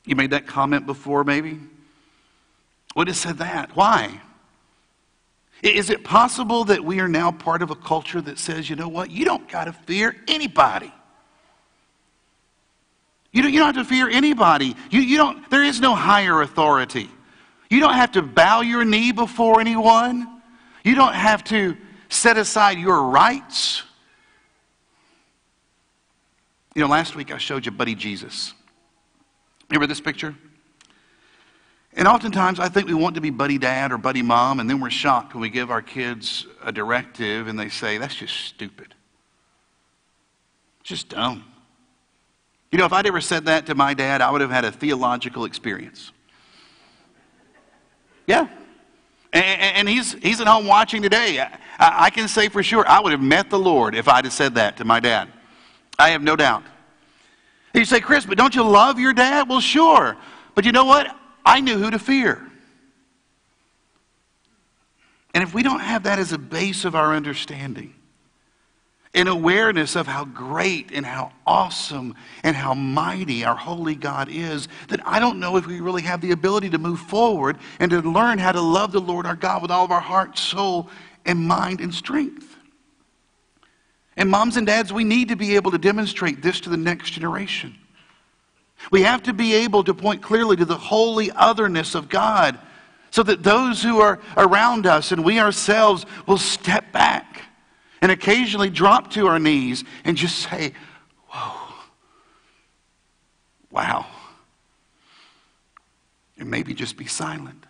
You 0.04 0.14
made 0.14 0.30
that 0.30 0.46
comment 0.46 0.86
before, 0.86 1.25
maybe? 1.25 1.58
Would 2.94 3.08
have 3.08 3.16
said 3.16 3.38
that. 3.38 3.75
Why? 3.75 4.20
Is 5.62 5.90
it 5.90 6.04
possible 6.04 6.64
that 6.64 6.84
we 6.84 7.00
are 7.00 7.08
now 7.08 7.32
part 7.32 7.62
of 7.62 7.70
a 7.70 7.75
culture 7.75 8.20
that 8.20 8.38
says, 8.38 8.68
you 8.68 8.76
know 8.76 8.88
what, 8.88 9.10
you 9.10 9.25
don't 9.25 9.48
got 9.48 9.64
to 9.64 9.72
fear 9.72 10.14
anybody? 10.28 10.92
You 13.36 13.42
don't, 13.42 13.52
you 13.52 13.58
don't 13.58 13.74
have 13.74 13.84
to 13.84 13.88
fear 13.94 14.08
anybody. 14.08 14.74
You, 14.90 15.02
you 15.02 15.18
don't, 15.18 15.50
there 15.50 15.62
is 15.62 15.78
no 15.78 15.94
higher 15.94 16.40
authority. 16.40 17.10
You 17.68 17.80
don't 17.80 17.92
have 17.92 18.12
to 18.12 18.22
bow 18.22 18.62
your 18.62 18.82
knee 18.82 19.12
before 19.12 19.60
anyone. 19.60 20.40
You 20.84 20.94
don't 20.94 21.12
have 21.12 21.44
to 21.44 21.76
set 22.08 22.38
aside 22.38 22.78
your 22.78 23.10
rights. 23.10 23.82
You 26.74 26.80
know, 26.80 26.88
last 26.88 27.14
week 27.14 27.30
I 27.30 27.36
showed 27.36 27.66
you 27.66 27.72
Buddy 27.72 27.94
Jesus. 27.94 28.54
Remember 29.68 29.86
this 29.86 30.00
picture? 30.00 30.34
And 31.92 32.08
oftentimes 32.08 32.58
I 32.58 32.70
think 32.70 32.88
we 32.88 32.94
want 32.94 33.16
to 33.16 33.20
be 33.20 33.28
buddy 33.28 33.58
dad 33.58 33.92
or 33.92 33.98
buddy 33.98 34.22
mom, 34.22 34.60
and 34.60 34.70
then 34.70 34.80
we're 34.80 34.88
shocked 34.88 35.34
when 35.34 35.42
we 35.42 35.50
give 35.50 35.70
our 35.70 35.82
kids 35.82 36.46
a 36.64 36.72
directive 36.72 37.48
and 37.48 37.60
they 37.60 37.68
say, 37.68 37.98
that's 37.98 38.14
just 38.14 38.34
stupid. 38.34 38.94
It's 40.80 40.88
just 40.88 41.10
dumb. 41.10 41.44
You 42.73 42.78
know, 42.78 42.85
if 42.85 42.92
I'd 42.92 43.06
ever 43.06 43.20
said 43.20 43.46
that 43.46 43.66
to 43.66 43.75
my 43.75 43.94
dad, 43.94 44.20
I 44.20 44.30
would 44.30 44.40
have 44.40 44.50
had 44.50 44.64
a 44.64 44.73
theological 44.73 45.44
experience. 45.44 46.12
Yeah. 48.26 48.49
And, 49.32 49.76
and 49.76 49.88
he's, 49.88 50.14
he's 50.14 50.40
at 50.40 50.46
home 50.46 50.66
watching 50.66 51.02
today. 51.02 51.40
I, 51.40 51.58
I 51.78 52.11
can 52.11 52.28
say 52.28 52.49
for 52.49 52.62
sure 52.62 52.87
I 52.88 53.00
would 53.00 53.12
have 53.12 53.20
met 53.20 53.50
the 53.50 53.58
Lord 53.58 53.94
if 53.94 54.08
I'd 54.08 54.25
have 54.25 54.32
said 54.32 54.54
that 54.56 54.78
to 54.78 54.85
my 54.85 55.00
dad. 55.00 55.28
I 55.99 56.11
have 56.11 56.23
no 56.23 56.37
doubt. 56.37 56.64
You 57.75 57.85
say, 57.85 58.00
Chris, 58.00 58.25
but 58.25 58.38
don't 58.38 58.54
you 58.54 58.62
love 58.62 58.99
your 58.99 59.12
dad? 59.12 59.49
Well, 59.49 59.61
sure. 59.61 60.16
But 60.54 60.64
you 60.64 60.73
know 60.73 60.87
what? 60.87 61.14
I 61.44 61.61
knew 61.61 61.78
who 61.78 61.90
to 61.90 61.99
fear. 61.99 62.42
And 65.35 65.44
if 65.44 65.52
we 65.52 65.62
don't 65.62 65.80
have 65.80 66.04
that 66.04 66.18
as 66.18 66.32
a 66.32 66.38
base 66.38 66.87
of 66.87 66.94
our 66.94 67.14
understanding, 67.14 67.94
an 69.14 69.28
awareness 69.28 69.96
of 69.96 70.06
how 70.06 70.25
great 70.25 70.90
and 70.92 71.06
how 71.06 71.32
awesome 71.46 72.14
and 72.42 72.54
how 72.54 72.75
mighty 72.75 73.44
our 73.44 73.56
holy 73.56 73.94
God 73.94 74.28
is, 74.30 74.68
that 74.88 75.00
I 75.06 75.20
don't 75.20 75.40
know 75.40 75.56
if 75.56 75.66
we 75.66 75.80
really 75.80 76.02
have 76.02 76.20
the 76.20 76.32
ability 76.32 76.70
to 76.70 76.78
move 76.78 77.00
forward 77.00 77.58
and 77.80 77.90
to 77.90 78.00
learn 78.00 78.38
how 78.38 78.52
to 78.52 78.60
love 78.60 78.92
the 78.92 79.00
Lord 79.00 79.26
our 79.26 79.36
God 79.36 79.62
with 79.62 79.70
all 79.70 79.84
of 79.84 79.90
our 79.90 80.00
heart, 80.00 80.36
soul, 80.36 80.90
and 81.25 81.46
mind 81.46 81.80
and 81.80 81.94
strength. 81.94 82.56
And 84.16 84.30
moms 84.30 84.56
and 84.56 84.66
dads, 84.66 84.92
we 84.92 85.04
need 85.04 85.28
to 85.28 85.36
be 85.36 85.56
able 85.56 85.70
to 85.70 85.78
demonstrate 85.78 86.42
this 86.42 86.60
to 86.60 86.70
the 86.70 86.76
next 86.76 87.10
generation. 87.10 87.76
We 88.90 89.02
have 89.02 89.22
to 89.25 89.32
be 89.32 89.54
able 89.54 89.84
to 89.84 89.94
point 89.94 90.22
clearly 90.22 90.56
to 90.56 90.64
the 90.64 90.76
holy 90.76 91.30
otherness 91.32 91.94
of 91.94 92.08
God 92.08 92.58
so 93.10 93.22
that 93.22 93.42
those 93.42 93.82
who 93.82 94.00
are 94.00 94.20
around 94.36 94.86
us 94.86 95.12
and 95.12 95.25
we 95.25 95.40
ourselves 95.40 96.04
will 96.26 96.38
step 96.38 96.92
back 96.92 97.42
and 98.00 98.12
occasionally 98.12 98.70
drop 98.70 99.10
to 99.12 99.26
our 99.26 99.38
knees 99.38 99.84
and 100.04 100.16
just 100.16 100.50
say, 100.50 100.72
Whoa, 101.28 101.74
wow. 103.70 104.06
And 106.38 106.50
maybe 106.50 106.74
just 106.74 106.96
be 106.96 107.06
silent. 107.06 107.64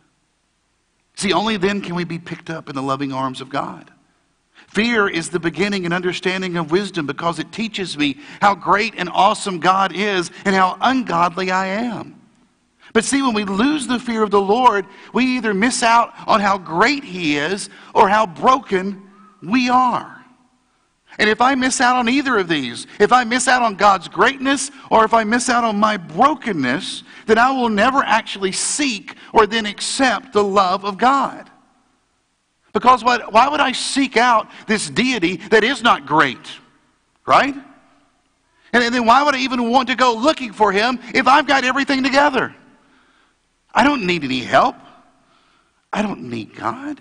See, 1.17 1.33
only 1.33 1.57
then 1.57 1.81
can 1.81 1.95
we 1.95 2.05
be 2.05 2.19
picked 2.19 2.51
up 2.51 2.69
in 2.69 2.75
the 2.75 2.83
loving 2.83 3.13
arms 3.13 3.41
of 3.41 3.49
God. 3.49 3.91
Fear 4.69 5.09
is 5.09 5.31
the 5.31 5.41
beginning 5.41 5.85
and 5.85 5.95
understanding 5.95 6.57
of 6.57 6.71
wisdom 6.71 7.07
because 7.07 7.39
it 7.39 7.53
teaches 7.53 7.97
me 7.97 8.19
how 8.41 8.55
great 8.55 8.95
and 8.97 9.09
awesome 9.09 9.61
God 9.61 9.95
is 9.95 10.31
and 10.45 10.55
how 10.55 10.77
ungodly 10.81 11.51
I 11.51 11.67
am. 11.67 12.21
But 12.93 13.05
see, 13.05 13.23
when 13.23 13.35
we 13.35 13.45
lose 13.45 13.87
the 13.87 13.99
fear 13.99 14.23
of 14.23 14.31
the 14.31 14.41
Lord, 14.41 14.87
we 15.13 15.37
either 15.37 15.55
miss 15.55 15.83
out 15.83 16.13
on 16.27 16.41
how 16.41 16.59
great 16.59 17.05
He 17.05 17.37
is 17.37 17.69
or 17.95 18.09
how 18.09 18.27
broken 18.27 19.03
we 19.43 19.69
are. 19.69 20.16
And 21.19 21.31
if 21.31 21.41
I 21.41 21.55
miss 21.55 21.81
out 21.81 21.97
on 21.97 22.09
either 22.09 22.37
of 22.39 22.49
these, 22.49 22.87
if 23.01 23.13
I 23.13 23.25
miss 23.25 23.49
out 23.49 23.63
on 23.63 23.77
God's 23.77 24.09
greatness 24.09 24.71
or 24.91 25.05
if 25.05 25.15
I 25.15 25.25
miss 25.25 25.49
out 25.49 25.65
on 25.65 25.79
my 25.79 25.97
brokenness, 25.97 27.05
then 27.27 27.39
I 27.39 27.51
will 27.51 27.71
never 27.71 27.99
actually 27.99 28.53
seek 28.53 29.17
or 29.33 29.47
then 29.47 29.67
accept 29.67 30.33
the 30.33 30.45
love 30.45 30.85
of 30.85 30.99
God. 30.99 31.51
Because 32.73 33.03
what, 33.03 33.33
why 33.33 33.49
would 33.49 33.61
I 33.61 33.73
seek 33.73 34.19
out 34.19 34.51
this 34.67 34.91
deity 34.91 35.37
that 35.51 35.65
is 35.65 35.83
not 35.83 36.05
great? 36.05 36.51
Right? 37.25 37.55
And 38.73 38.95
then 38.95 39.07
why 39.07 39.23
would 39.23 39.35
I 39.35 39.39
even 39.39 39.71
want 39.71 39.89
to 39.89 39.95
go 39.95 40.15
looking 40.15 40.53
for 40.53 40.71
him 40.73 40.99
if 41.15 41.27
I've 41.27 41.47
got 41.47 41.65
everything 41.65 42.03
together? 42.03 42.55
I 43.75 43.85
don't 43.85 44.05
need 44.05 44.25
any 44.25 44.41
help. 44.41 44.77
I 45.93 46.03
don't 46.03 46.25
need 46.25 46.55
God. 46.55 47.01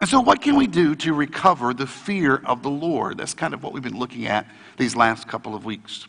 And 0.00 0.10
so, 0.10 0.20
what 0.20 0.42
can 0.42 0.56
we 0.56 0.66
do 0.66 0.94
to 0.96 1.14
recover 1.14 1.72
the 1.72 1.86
fear 1.86 2.42
of 2.44 2.62
the 2.62 2.70
Lord? 2.70 3.18
That's 3.18 3.34
kind 3.34 3.54
of 3.54 3.62
what 3.62 3.72
we've 3.72 3.82
been 3.82 3.98
looking 3.98 4.26
at 4.26 4.46
these 4.76 4.94
last 4.94 5.26
couple 5.26 5.54
of 5.54 5.64
weeks. 5.64 6.06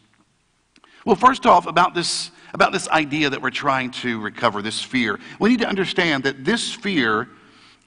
Well, 1.05 1.15
first 1.15 1.45
off, 1.45 1.67
about 1.67 1.93
this, 1.93 2.31
about 2.53 2.73
this 2.73 2.89
idea 2.89 3.29
that 3.29 3.41
we're 3.41 3.49
trying 3.49 3.91
to 3.91 4.19
recover, 4.19 4.61
this 4.61 4.81
fear, 4.81 5.19
we 5.39 5.49
need 5.49 5.59
to 5.59 5.67
understand 5.67 6.25
that 6.25 6.43
this 6.43 6.73
fear 6.73 7.29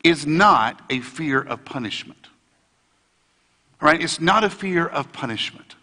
is 0.03 0.27
not 0.27 0.81
a 0.89 1.01
fear 1.01 1.43
of 1.43 1.65
punishment. 1.67 2.29
Right? 3.79 4.03
It's 4.03 4.21
not 4.21 4.43
a 4.43 4.49
fear 4.49 4.87
of 4.87 5.13
punishment. 5.13 5.77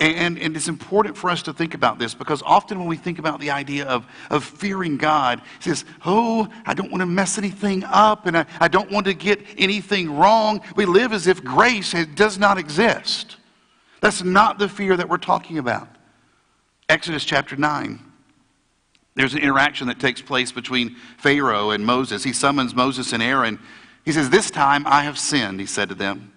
And, 0.00 0.38
and, 0.38 0.56
it's 0.56 0.68
important 0.68 1.14
for 1.14 1.28
us 1.28 1.42
to 1.42 1.52
think 1.52 1.74
about 1.74 1.98
this 1.98 2.14
because 2.14 2.40
often 2.40 2.78
when 2.78 2.88
we 2.88 2.96
think 2.96 3.18
about 3.18 3.38
the 3.38 3.50
idea 3.50 3.84
of, 3.86 4.06
of 4.30 4.44
fearing 4.44 4.96
God, 4.96 5.42
it 5.58 5.64
says, 5.64 5.84
Oh, 6.06 6.48
I 6.64 6.72
don't 6.72 6.90
want 6.90 7.02
to 7.02 7.06
mess 7.06 7.36
anything 7.36 7.84
up 7.84 8.24
and 8.24 8.38
I, 8.38 8.46
I 8.58 8.68
don't 8.68 8.90
want 8.90 9.04
to 9.06 9.14
get 9.14 9.44
anything 9.58 10.16
wrong. 10.16 10.62
We 10.74 10.86
live 10.86 11.12
as 11.12 11.26
if 11.26 11.44
grace 11.44 11.94
does 12.14 12.38
not 12.38 12.56
exist. 12.56 13.36
That's 14.00 14.24
not 14.24 14.58
the 14.58 14.70
fear 14.70 14.96
that 14.96 15.06
we're 15.06 15.18
talking 15.18 15.58
about. 15.58 15.86
Exodus 16.88 17.24
chapter 17.24 17.56
9. 17.56 18.00
There's 19.16 19.34
an 19.34 19.40
interaction 19.40 19.88
that 19.88 20.00
takes 20.00 20.22
place 20.22 20.50
between 20.50 20.96
Pharaoh 21.18 21.70
and 21.70 21.84
Moses. 21.84 22.24
He 22.24 22.32
summons 22.32 22.74
Moses 22.74 23.12
and 23.12 23.22
Aaron. 23.22 23.58
He 24.06 24.12
says, 24.12 24.30
This 24.30 24.50
time 24.50 24.86
I 24.86 25.02
have 25.02 25.18
sinned, 25.18 25.60
he 25.60 25.66
said 25.66 25.90
to 25.90 25.94
them. 25.94 26.32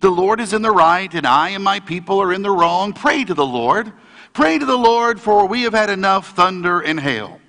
The 0.00 0.10
Lord 0.10 0.40
is 0.40 0.52
in 0.52 0.62
the 0.62 0.70
right, 0.70 1.12
and 1.12 1.26
I 1.26 1.50
and 1.50 1.64
my 1.64 1.80
people 1.80 2.20
are 2.20 2.32
in 2.32 2.42
the 2.42 2.50
wrong. 2.50 2.92
Pray 2.92 3.24
to 3.24 3.34
the 3.34 3.46
Lord. 3.46 3.92
Pray 4.32 4.58
to 4.58 4.64
the 4.64 4.76
Lord, 4.76 5.20
for 5.20 5.46
we 5.46 5.62
have 5.62 5.74
had 5.74 5.90
enough 5.90 6.36
thunder 6.36 6.80
and 6.80 7.00
hail. 7.00 7.40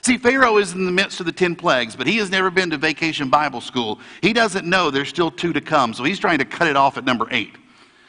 See, 0.00 0.16
Pharaoh 0.16 0.56
is 0.56 0.72
in 0.72 0.86
the 0.86 0.92
midst 0.92 1.20
of 1.20 1.26
the 1.26 1.32
10 1.32 1.56
plagues, 1.56 1.94
but 1.94 2.06
he 2.06 2.16
has 2.16 2.30
never 2.30 2.50
been 2.50 2.70
to 2.70 2.78
vacation 2.78 3.28
Bible 3.28 3.60
school. 3.60 4.00
He 4.22 4.32
doesn't 4.32 4.64
know 4.64 4.90
there's 4.90 5.10
still 5.10 5.30
two 5.30 5.52
to 5.52 5.60
come, 5.60 5.92
so 5.92 6.04
he's 6.04 6.18
trying 6.18 6.38
to 6.38 6.46
cut 6.46 6.68
it 6.68 6.76
off 6.76 6.96
at 6.96 7.04
number 7.04 7.28
eight. 7.30 7.56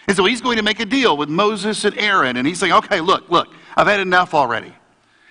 And 0.08 0.16
so 0.16 0.24
he's 0.24 0.40
going 0.40 0.58
to 0.58 0.64
make 0.64 0.80
a 0.80 0.86
deal 0.86 1.18
with 1.18 1.28
Moses 1.28 1.84
and 1.84 1.98
Aaron, 1.98 2.38
and 2.38 2.48
he's 2.48 2.60
saying, 2.60 2.74
okay, 2.74 3.02
look, 3.02 3.30
look, 3.30 3.50
I've 3.76 3.88
had 3.88 4.00
enough 4.00 4.34
already. 4.34 4.74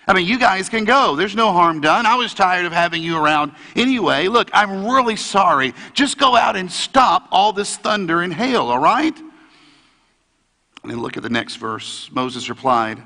I 0.08 0.14
mean, 0.14 0.26
you 0.26 0.38
guys 0.38 0.70
can 0.70 0.84
go. 0.86 1.16
There's 1.16 1.36
no 1.36 1.52
harm 1.52 1.82
done. 1.82 2.06
I 2.06 2.14
was 2.14 2.32
tired 2.32 2.64
of 2.64 2.72
having 2.72 3.02
you 3.02 3.18
around 3.18 3.52
anyway. 3.76 4.28
Look, 4.28 4.48
I'm 4.54 4.86
really 4.86 5.16
sorry. 5.16 5.74
Just 5.92 6.16
go 6.16 6.34
out 6.34 6.56
and 6.56 6.72
stop 6.72 7.28
all 7.30 7.52
this 7.52 7.76
thunder 7.76 8.22
and 8.22 8.32
hail, 8.32 8.62
all 8.62 8.78
right? 8.78 9.14
And 10.82 10.90
then 10.90 11.02
look 11.02 11.18
at 11.18 11.22
the 11.22 11.28
next 11.28 11.56
verse. 11.56 12.08
Moses 12.10 12.48
replied, 12.48 13.02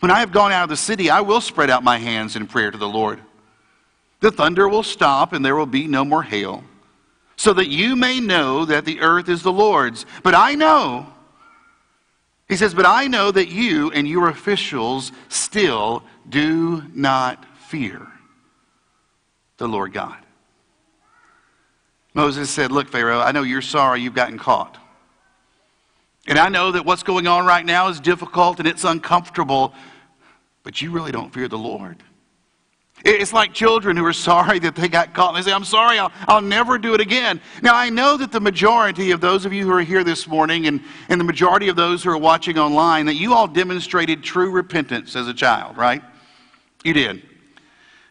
When 0.00 0.10
I 0.10 0.20
have 0.20 0.32
gone 0.32 0.52
out 0.52 0.64
of 0.64 0.68
the 0.68 0.76
city, 0.76 1.08
I 1.08 1.22
will 1.22 1.40
spread 1.40 1.70
out 1.70 1.82
my 1.82 1.96
hands 1.96 2.36
in 2.36 2.46
prayer 2.46 2.70
to 2.70 2.76
the 2.76 2.86
Lord. 2.86 3.18
The 4.20 4.30
thunder 4.30 4.68
will 4.68 4.82
stop, 4.82 5.32
and 5.32 5.42
there 5.42 5.56
will 5.56 5.64
be 5.64 5.86
no 5.86 6.04
more 6.04 6.22
hail, 6.22 6.62
so 7.36 7.54
that 7.54 7.68
you 7.68 7.96
may 7.96 8.20
know 8.20 8.66
that 8.66 8.84
the 8.84 9.00
earth 9.00 9.30
is 9.30 9.42
the 9.42 9.52
Lord's. 9.52 10.04
But 10.22 10.34
I 10.34 10.56
know 10.56 11.06
he 12.48 12.56
says, 12.56 12.74
But 12.74 12.86
I 12.86 13.06
know 13.08 13.30
that 13.30 13.48
you 13.48 13.90
and 13.90 14.06
your 14.06 14.28
officials 14.28 15.12
still 15.28 16.02
do 16.28 16.82
not 16.94 17.44
fear 17.68 18.06
the 19.56 19.68
Lord 19.68 19.92
God. 19.92 20.18
Moses 22.14 22.48
said, 22.50 22.70
Look, 22.70 22.88
Pharaoh, 22.88 23.20
I 23.20 23.32
know 23.32 23.42
you're 23.42 23.62
sorry 23.62 24.00
you've 24.00 24.14
gotten 24.14 24.38
caught. 24.38 24.78
And 26.26 26.38
I 26.38 26.48
know 26.48 26.72
that 26.72 26.84
what's 26.84 27.02
going 27.02 27.26
on 27.26 27.46
right 27.46 27.64
now 27.64 27.88
is 27.88 28.00
difficult 28.00 28.58
and 28.58 28.66
it's 28.66 28.84
uncomfortable, 28.84 29.74
but 30.62 30.82
you 30.82 30.90
really 30.90 31.12
don't 31.12 31.32
fear 31.32 31.46
the 31.46 31.58
Lord. 31.58 32.02
It's 33.04 33.32
like 33.32 33.52
children 33.52 33.96
who 33.96 34.04
are 34.04 34.12
sorry 34.30 34.58
that 34.60 34.74
they 34.74 34.88
got 34.88 35.14
caught. 35.14 35.34
They 35.34 35.42
say, 35.42 35.52
I'm 35.52 35.64
sorry, 35.64 35.98
I'll, 35.98 36.12
I'll 36.26 36.40
never 36.40 36.78
do 36.78 36.94
it 36.94 37.00
again. 37.00 37.40
Now, 37.62 37.74
I 37.74 37.90
know 37.90 38.16
that 38.16 38.32
the 38.32 38.40
majority 38.40 39.10
of 39.10 39.20
those 39.20 39.44
of 39.44 39.52
you 39.52 39.64
who 39.64 39.72
are 39.72 39.82
here 39.82 40.04
this 40.04 40.26
morning 40.26 40.66
and, 40.66 40.80
and 41.08 41.20
the 41.20 41.24
majority 41.24 41.68
of 41.68 41.76
those 41.76 42.02
who 42.02 42.10
are 42.10 42.18
watching 42.18 42.58
online, 42.58 43.06
that 43.06 43.14
you 43.14 43.34
all 43.34 43.46
demonstrated 43.46 44.22
true 44.22 44.50
repentance 44.50 45.14
as 45.14 45.28
a 45.28 45.34
child, 45.34 45.76
right? 45.76 46.02
You 46.84 46.92
did. 46.92 47.22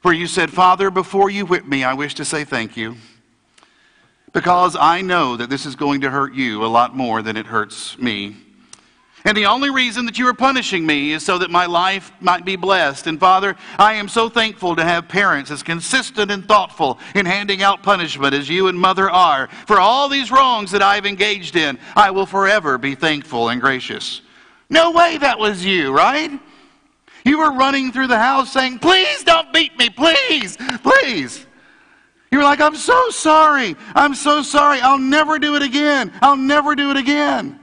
Where 0.01 0.13
you 0.13 0.27
said, 0.27 0.51
Father, 0.51 0.91
before 0.91 1.29
you 1.29 1.45
whip 1.45 1.65
me, 1.65 1.83
I 1.83 1.93
wish 1.93 2.13
to 2.15 2.25
say 2.25 2.43
thank 2.43 2.77
you. 2.77 2.95
Because 4.33 4.75
I 4.79 5.01
know 5.01 5.37
that 5.37 5.49
this 5.49 5.65
is 5.65 5.75
going 5.75 6.01
to 6.01 6.09
hurt 6.09 6.33
you 6.33 6.63
a 6.63 6.67
lot 6.67 6.95
more 6.95 7.21
than 7.21 7.37
it 7.37 7.45
hurts 7.45 7.97
me. 7.97 8.35
And 9.25 9.36
the 9.36 9.48
only 9.48 9.72
reason 9.72 10.05
that 10.05 10.20
you 10.20 10.27
are 10.27 10.36
punishing 10.36 10.86
me 10.86 11.12
is 11.12 11.25
so 11.25 11.39
that 11.39 11.50
my 11.50 11.65
life 11.65 12.12
might 12.22 12.46
be 12.46 12.55
blessed. 12.55 13.08
And 13.08 13.20
Father, 13.20 13.55
I 13.79 13.94
am 13.94 14.08
so 14.08 14.29
thankful 14.29 14.75
to 14.75 14.84
have 14.84 15.08
parents 15.08 15.50
as 15.50 15.63
consistent 15.63 16.29
and 16.29 16.48
thoughtful 16.48 17.00
in 17.15 17.25
handing 17.25 17.63
out 17.63 17.82
punishment 17.82 18.36
as 18.36 18.48
you 18.48 18.67
and 18.67 18.79
Mother 18.79 19.10
are. 19.10 19.48
For 19.65 19.79
all 19.79 20.08
these 20.10 20.29
wrongs 20.29 20.70
that 20.72 20.84
I've 20.84 21.08
engaged 21.08 21.55
in, 21.55 21.79
I 21.96 22.12
will 22.12 22.27
forever 22.27 22.77
be 22.77 22.94
thankful 22.94 23.50
and 23.50 23.60
gracious. 23.60 24.22
No 24.70 24.91
way 24.91 25.17
that 25.17 25.39
was 25.39 25.65
you, 25.65 25.91
right? 25.91 26.39
You 27.25 27.39
were 27.39 27.51
running 27.51 27.91
through 27.91 28.08
the 28.08 28.20
house 28.20 28.53
saying, 28.53 28.77
Please 28.77 29.24
don't 29.24 29.51
beat 29.51 29.75
me, 29.79 29.89
please, 29.89 30.55
please. 30.84 31.48
You 32.32 32.38
were 32.39 32.44
like, 32.44 32.62
I'm 32.62 32.75
so 32.75 33.10
sorry. 33.10 33.75
I'm 33.96 34.13
so 34.13 34.44
sorry. 34.44 34.82
I'll 34.82 35.00
never 35.00 35.39
do 35.39 35.55
it 35.55 35.63
again. 35.63 36.12
I'll 36.22 36.36
never 36.36 36.75
do 36.75 36.91
it 36.91 36.98
again. 36.98 37.60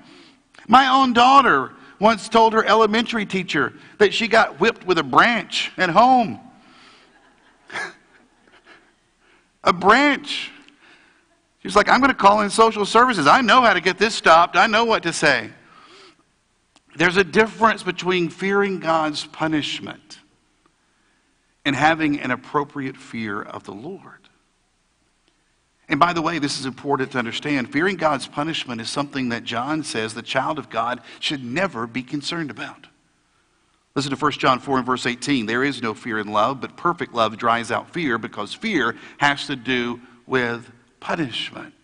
My 0.69 0.88
own 0.88 1.12
daughter 1.12 1.73
once 1.99 2.28
told 2.28 2.52
her 2.52 2.64
elementary 2.64 3.26
teacher 3.26 3.73
that 3.99 4.12
she 4.12 4.28
got 4.28 4.61
whipped 4.61 4.87
with 4.87 4.99
a 4.99 5.02
branch 5.02 5.71
at 5.76 5.90
home. 5.90 6.40
a 9.64 9.73
branch. 9.73 10.50
She's 11.62 11.76
like, 11.76 11.88
I'm 11.88 12.00
going 12.00 12.11
to 12.11 12.19
call 12.19 12.40
in 12.40 12.50
social 12.50 12.85
services. 12.85 13.26
I 13.26 13.40
know 13.40 13.61
how 13.61 13.73
to 13.73 13.81
get 13.81 13.99
this 13.99 14.14
stopped. 14.14 14.57
I 14.57 14.66
know 14.66 14.85
what 14.85 15.04
to 15.04 15.12
say. 15.12 15.50
There's 16.97 17.16
a 17.16 17.25
difference 17.25 17.83
between 17.83 18.28
fearing 18.28 18.81
God's 18.81 19.25
punishment 19.25 20.19
and 21.64 21.76
having 21.76 22.21
an 22.21 22.31
appropriate 22.31 22.97
fear 22.97 23.40
of 23.40 23.64
the 23.64 23.73
Lord. 23.73 24.21
And 25.92 26.00
by 26.00 26.14
the 26.14 26.22
way, 26.22 26.38
this 26.38 26.58
is 26.58 26.64
important 26.64 27.12
to 27.12 27.18
understand. 27.18 27.70
Fearing 27.70 27.96
God's 27.96 28.26
punishment 28.26 28.80
is 28.80 28.88
something 28.88 29.28
that 29.28 29.44
John 29.44 29.84
says 29.84 30.14
the 30.14 30.22
child 30.22 30.58
of 30.58 30.70
God 30.70 31.02
should 31.20 31.44
never 31.44 31.87
be 31.87 32.02
concerned 32.02 32.50
about. 32.50 32.87
Listen 33.94 34.11
to 34.11 34.16
1 34.16 34.32
John 34.32 34.58
4 34.58 34.78
and 34.78 34.87
verse 34.87 35.04
18. 35.04 35.44
There 35.44 35.62
is 35.62 35.82
no 35.82 35.92
fear 35.92 36.18
in 36.18 36.28
love, 36.28 36.62
but 36.62 36.78
perfect 36.78 37.12
love 37.12 37.37
dries 37.37 37.70
out 37.70 37.92
fear 37.92 38.16
because 38.16 38.54
fear 38.54 38.96
has 39.18 39.46
to 39.49 39.54
do 39.54 40.00
with 40.26 40.72
punishment. 40.99 41.75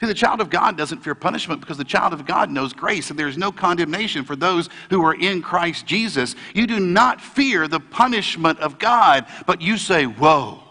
See, 0.00 0.06
the 0.06 0.14
child 0.14 0.40
of 0.40 0.48
God 0.48 0.76
doesn't 0.76 1.02
fear 1.02 1.16
punishment 1.16 1.60
because 1.60 1.78
the 1.78 1.84
child 1.84 2.12
of 2.12 2.26
God 2.26 2.48
knows 2.48 2.72
grace, 2.72 3.10
and 3.10 3.18
there's 3.18 3.36
no 3.36 3.50
condemnation 3.50 4.24
for 4.24 4.36
those 4.36 4.68
who 4.90 5.04
are 5.04 5.14
in 5.14 5.42
Christ 5.42 5.84
Jesus. 5.84 6.36
You 6.54 6.68
do 6.68 6.78
not 6.78 7.20
fear 7.20 7.66
the 7.66 7.80
punishment 7.80 8.60
of 8.60 8.78
God, 8.78 9.26
but 9.46 9.60
you 9.60 9.78
say, 9.78 10.06
Whoa, 10.06 10.62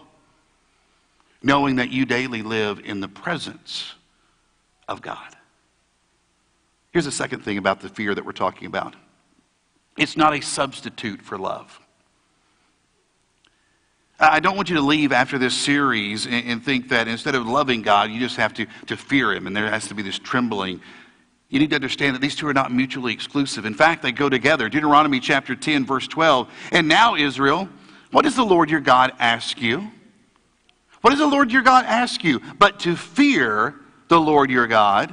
knowing 1.42 1.76
that 1.76 1.90
you 1.90 2.04
daily 2.04 2.42
live 2.42 2.80
in 2.84 3.00
the 3.00 3.08
presence 3.08 3.94
of 4.88 5.02
God. 5.02 5.36
Here's 6.92 7.04
the 7.04 7.12
second 7.12 7.44
thing 7.44 7.58
about 7.58 7.80
the 7.80 7.88
fear 7.88 8.14
that 8.14 8.24
we're 8.24 8.32
talking 8.32 8.66
about 8.66 8.94
it's 9.96 10.16
not 10.16 10.34
a 10.34 10.40
substitute 10.40 11.20
for 11.20 11.36
love. 11.36 11.80
I 14.20 14.40
don't 14.40 14.56
want 14.56 14.68
you 14.68 14.76
to 14.76 14.82
leave 14.82 15.12
after 15.12 15.38
this 15.38 15.54
series 15.54 16.26
and, 16.26 16.62
think 16.62 16.88
that 16.88 17.06
instead 17.06 17.36
of 17.36 17.46
loving 17.46 17.82
God, 17.82 18.10
you 18.10 18.18
just 18.18 18.36
have 18.36 18.52
to, 18.54 18.66
to 18.86 18.96
fear 18.96 19.32
Him 19.32 19.46
and 19.46 19.56
there 19.56 19.70
has 19.70 19.86
to 19.88 19.94
be 19.94 20.02
this 20.02 20.18
trembling. 20.18 20.80
You 21.48 21.60
need 21.60 21.70
to 21.70 21.76
understand 21.76 22.16
that 22.16 22.20
these 22.20 22.34
two 22.34 22.48
are 22.48 22.54
not 22.54 22.72
mutually 22.72 23.12
exclusive. 23.12 23.64
In 23.64 23.74
fact, 23.74 24.02
they 24.02 24.10
go 24.10 24.28
together. 24.28 24.68
Deuteronomy 24.68 25.20
chapter 25.20 25.54
10, 25.54 25.86
verse 25.86 26.08
12. 26.08 26.50
And 26.72 26.88
now, 26.88 27.14
Israel, 27.14 27.68
what 28.10 28.22
does 28.22 28.34
the 28.34 28.44
Lord 28.44 28.70
your 28.70 28.80
God 28.80 29.12
ask 29.20 29.60
you? 29.60 29.88
What 31.00 31.10
does 31.10 31.18
the 31.18 31.26
Lord 31.26 31.52
your 31.52 31.62
God 31.62 31.84
ask 31.84 32.24
you? 32.24 32.40
But 32.58 32.80
to 32.80 32.96
fear 32.96 33.74
the 34.08 34.20
Lord 34.20 34.50
your 34.50 34.66
God, 34.66 35.12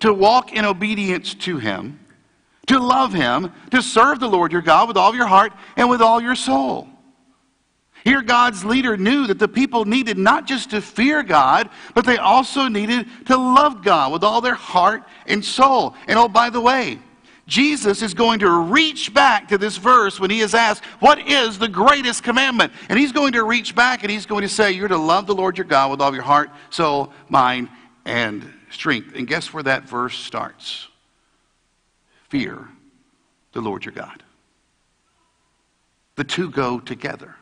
to 0.00 0.12
walk 0.12 0.52
in 0.52 0.64
obedience 0.64 1.34
to 1.34 1.58
Him, 1.58 2.00
to 2.66 2.78
love 2.78 3.12
Him, 3.12 3.52
to 3.70 3.82
serve 3.82 4.20
the 4.20 4.28
Lord 4.28 4.52
your 4.52 4.62
God 4.62 4.88
with 4.88 4.96
all 4.96 5.14
your 5.14 5.26
heart 5.26 5.52
and 5.76 5.90
with 5.90 6.00
all 6.00 6.20
your 6.20 6.36
soul. 6.36 6.88
Here, 8.04 8.22
God's 8.22 8.64
leader 8.64 8.96
knew 8.96 9.26
that 9.26 9.38
the 9.38 9.48
people 9.48 9.84
needed 9.84 10.16
not 10.16 10.46
just 10.46 10.70
to 10.70 10.80
fear 10.80 11.22
God, 11.22 11.68
but 11.94 12.06
they 12.06 12.16
also 12.16 12.68
needed 12.68 13.06
to 13.26 13.36
love 13.36 13.82
God 13.82 14.12
with 14.12 14.24
all 14.24 14.40
their 14.40 14.54
heart 14.54 15.02
and 15.26 15.44
soul. 15.44 15.94
And 16.08 16.18
oh, 16.18 16.28
by 16.28 16.48
the 16.48 16.60
way, 16.60 16.98
Jesus 17.50 18.00
is 18.00 18.14
going 18.14 18.38
to 18.38 18.48
reach 18.48 19.12
back 19.12 19.48
to 19.48 19.58
this 19.58 19.76
verse 19.76 20.20
when 20.20 20.30
he 20.30 20.38
is 20.38 20.54
asked, 20.54 20.84
What 21.00 21.18
is 21.18 21.58
the 21.58 21.68
greatest 21.68 22.22
commandment? 22.22 22.72
And 22.88 22.96
he's 22.96 23.10
going 23.10 23.32
to 23.32 23.42
reach 23.42 23.74
back 23.74 24.04
and 24.04 24.10
he's 24.10 24.24
going 24.24 24.42
to 24.42 24.48
say, 24.48 24.70
You're 24.70 24.86
to 24.86 24.96
love 24.96 25.26
the 25.26 25.34
Lord 25.34 25.58
your 25.58 25.64
God 25.64 25.90
with 25.90 26.00
all 26.00 26.14
your 26.14 26.22
heart, 26.22 26.50
soul, 26.70 27.12
mind, 27.28 27.68
and 28.04 28.48
strength. 28.70 29.16
And 29.16 29.26
guess 29.26 29.52
where 29.52 29.64
that 29.64 29.88
verse 29.88 30.16
starts? 30.16 30.86
Fear 32.28 32.68
the 33.52 33.60
Lord 33.60 33.84
your 33.84 33.94
God. 33.94 34.22
The 36.14 36.22
two 36.22 36.50
go 36.50 36.78
together. 36.78 37.34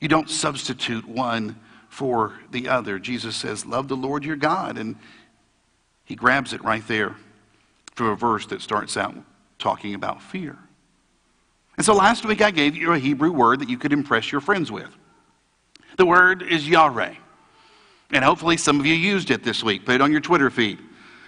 You 0.00 0.06
don't 0.06 0.30
substitute 0.30 1.08
one 1.08 1.58
for 1.88 2.34
the 2.52 2.68
other. 2.68 3.00
Jesus 3.00 3.34
says, 3.34 3.66
Love 3.66 3.88
the 3.88 3.96
Lord 3.96 4.24
your 4.24 4.36
God. 4.36 4.78
And 4.78 4.94
he 6.04 6.14
grabs 6.14 6.52
it 6.52 6.62
right 6.62 6.86
there 6.86 7.16
from 7.94 8.08
a 8.08 8.16
verse 8.16 8.46
that 8.46 8.62
starts 8.62 8.96
out 8.96 9.14
talking 9.58 9.94
about 9.94 10.22
fear. 10.22 10.58
And 11.76 11.86
so 11.86 11.94
last 11.94 12.24
week 12.24 12.42
I 12.42 12.50
gave 12.50 12.76
you 12.76 12.92
a 12.92 12.98
Hebrew 12.98 13.32
word 13.32 13.60
that 13.60 13.68
you 13.68 13.78
could 13.78 13.92
impress 13.92 14.30
your 14.30 14.40
friends 14.40 14.70
with. 14.70 14.90
The 15.96 16.06
word 16.06 16.42
is 16.42 16.64
yirah. 16.64 17.16
And 18.10 18.24
hopefully 18.24 18.56
some 18.56 18.78
of 18.78 18.86
you 18.86 18.94
used 18.94 19.30
it 19.30 19.42
this 19.42 19.62
week. 19.62 19.86
Put 19.86 19.94
it 19.94 20.00
on 20.00 20.12
your 20.12 20.20
Twitter 20.20 20.50
feed. 20.50 20.78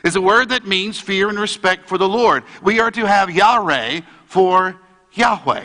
It's 0.05 0.17
a 0.17 0.21
word 0.21 0.51
that 0.51 0.67
means 0.67 1.01
fear 1.01 1.31
and 1.31 1.39
respect 1.39 1.89
for 1.89 1.97
the 1.97 2.09
Lord. 2.09 2.45
We 2.63 2.79
are 2.79 2.91
to 2.91 3.07
have 3.07 3.31
yirah 3.31 4.05
for 4.27 4.79
Yahweh. 5.13 5.65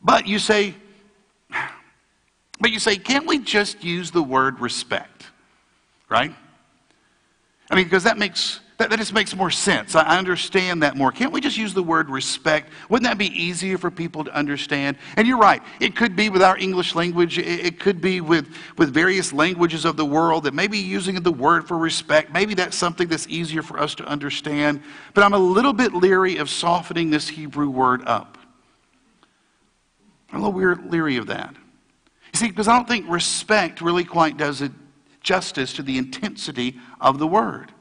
But 0.00 0.28
you 0.28 0.38
say, 0.38 0.74
but 2.60 2.70
you 2.70 2.78
say, 2.78 2.96
can't 2.96 3.26
we 3.26 3.40
just 3.40 3.82
use 3.82 4.10
the 4.10 4.22
word 4.22 4.60
respect? 4.60 5.26
Right? 6.08 6.32
I 7.70 7.74
mean, 7.74 7.84
because 7.84 8.04
that 8.04 8.16
makes 8.16 8.60
that, 8.84 8.90
that 8.90 8.98
just 8.98 9.14
makes 9.14 9.34
more 9.34 9.50
sense. 9.50 9.94
I 9.94 10.18
understand 10.18 10.82
that 10.82 10.94
more. 10.94 11.10
Can't 11.10 11.32
we 11.32 11.40
just 11.40 11.56
use 11.56 11.72
the 11.72 11.82
word 11.82 12.10
respect? 12.10 12.70
Wouldn't 12.90 13.08
that 13.08 13.16
be 13.16 13.28
easier 13.28 13.78
for 13.78 13.90
people 13.90 14.24
to 14.24 14.34
understand? 14.34 14.98
And 15.16 15.26
you're 15.26 15.38
right. 15.38 15.62
It 15.80 15.96
could 15.96 16.14
be 16.14 16.28
with 16.28 16.42
our 16.42 16.58
English 16.58 16.94
language. 16.94 17.38
It, 17.38 17.46
it 17.46 17.80
could 17.80 18.02
be 18.02 18.20
with, 18.20 18.54
with 18.76 18.92
various 18.92 19.32
languages 19.32 19.86
of 19.86 19.96
the 19.96 20.04
world 20.04 20.44
that 20.44 20.52
maybe 20.52 20.76
using 20.76 21.14
the 21.14 21.32
word 21.32 21.66
for 21.66 21.78
respect, 21.78 22.30
maybe 22.30 22.52
that's 22.52 22.76
something 22.76 23.08
that's 23.08 23.26
easier 23.26 23.62
for 23.62 23.78
us 23.78 23.94
to 23.94 24.04
understand. 24.04 24.82
But 25.14 25.24
I'm 25.24 25.32
a 25.32 25.38
little 25.38 25.72
bit 25.72 25.94
leery 25.94 26.36
of 26.36 26.50
softening 26.50 27.08
this 27.08 27.26
Hebrew 27.26 27.70
word 27.70 28.02
up. 28.04 28.36
I'm 30.30 30.42
a 30.42 30.48
little 30.48 30.90
leery 30.90 31.16
of 31.16 31.28
that. 31.28 31.54
You 32.34 32.38
see, 32.38 32.48
because 32.48 32.68
I 32.68 32.76
don't 32.76 32.88
think 32.88 33.08
respect 33.08 33.80
really 33.80 34.04
quite 34.04 34.36
does 34.36 34.60
it 34.60 34.72
justice 35.22 35.72
to 35.74 35.82
the 35.82 35.96
intensity 35.96 36.78
of 37.00 37.18
the 37.18 37.26
word. 37.26 37.72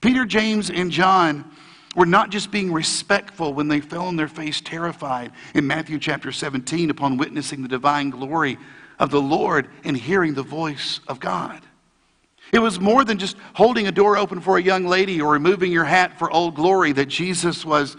Peter, 0.00 0.24
James, 0.24 0.70
and 0.70 0.90
John 0.90 1.50
were 1.94 2.06
not 2.06 2.30
just 2.30 2.50
being 2.50 2.72
respectful 2.72 3.54
when 3.54 3.68
they 3.68 3.80
fell 3.80 4.06
on 4.06 4.16
their 4.16 4.28
face 4.28 4.60
terrified 4.60 5.32
in 5.54 5.66
Matthew 5.66 5.98
chapter 5.98 6.30
17 6.30 6.90
upon 6.90 7.16
witnessing 7.16 7.62
the 7.62 7.68
divine 7.68 8.10
glory 8.10 8.58
of 8.98 9.10
the 9.10 9.20
Lord 9.20 9.68
and 9.84 9.96
hearing 9.96 10.34
the 10.34 10.42
voice 10.42 11.00
of 11.08 11.20
God. 11.20 11.62
It 12.52 12.60
was 12.60 12.78
more 12.78 13.04
than 13.04 13.18
just 13.18 13.36
holding 13.54 13.88
a 13.88 13.92
door 13.92 14.16
open 14.16 14.40
for 14.40 14.56
a 14.56 14.62
young 14.62 14.86
lady 14.86 15.20
or 15.20 15.32
removing 15.32 15.72
your 15.72 15.84
hat 15.84 16.18
for 16.18 16.30
old 16.30 16.54
glory 16.54 16.92
that 16.92 17.06
Jesus 17.06 17.64
was 17.64 17.96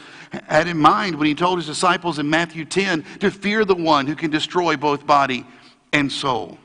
had 0.48 0.68
in 0.68 0.78
mind 0.78 1.16
when 1.16 1.28
he 1.28 1.36
told 1.36 1.60
his 1.60 1.66
disciples 1.66 2.18
in 2.18 2.30
Matthew 2.30 2.64
10 2.64 3.04
to 3.20 3.30
fear 3.30 3.66
the 3.66 3.76
one 3.76 4.08
who 4.08 4.16
can 4.16 4.32
destroy 4.32 4.78
both 4.78 5.06
body 5.06 5.46
and 5.92 6.10
soul. 6.10 6.58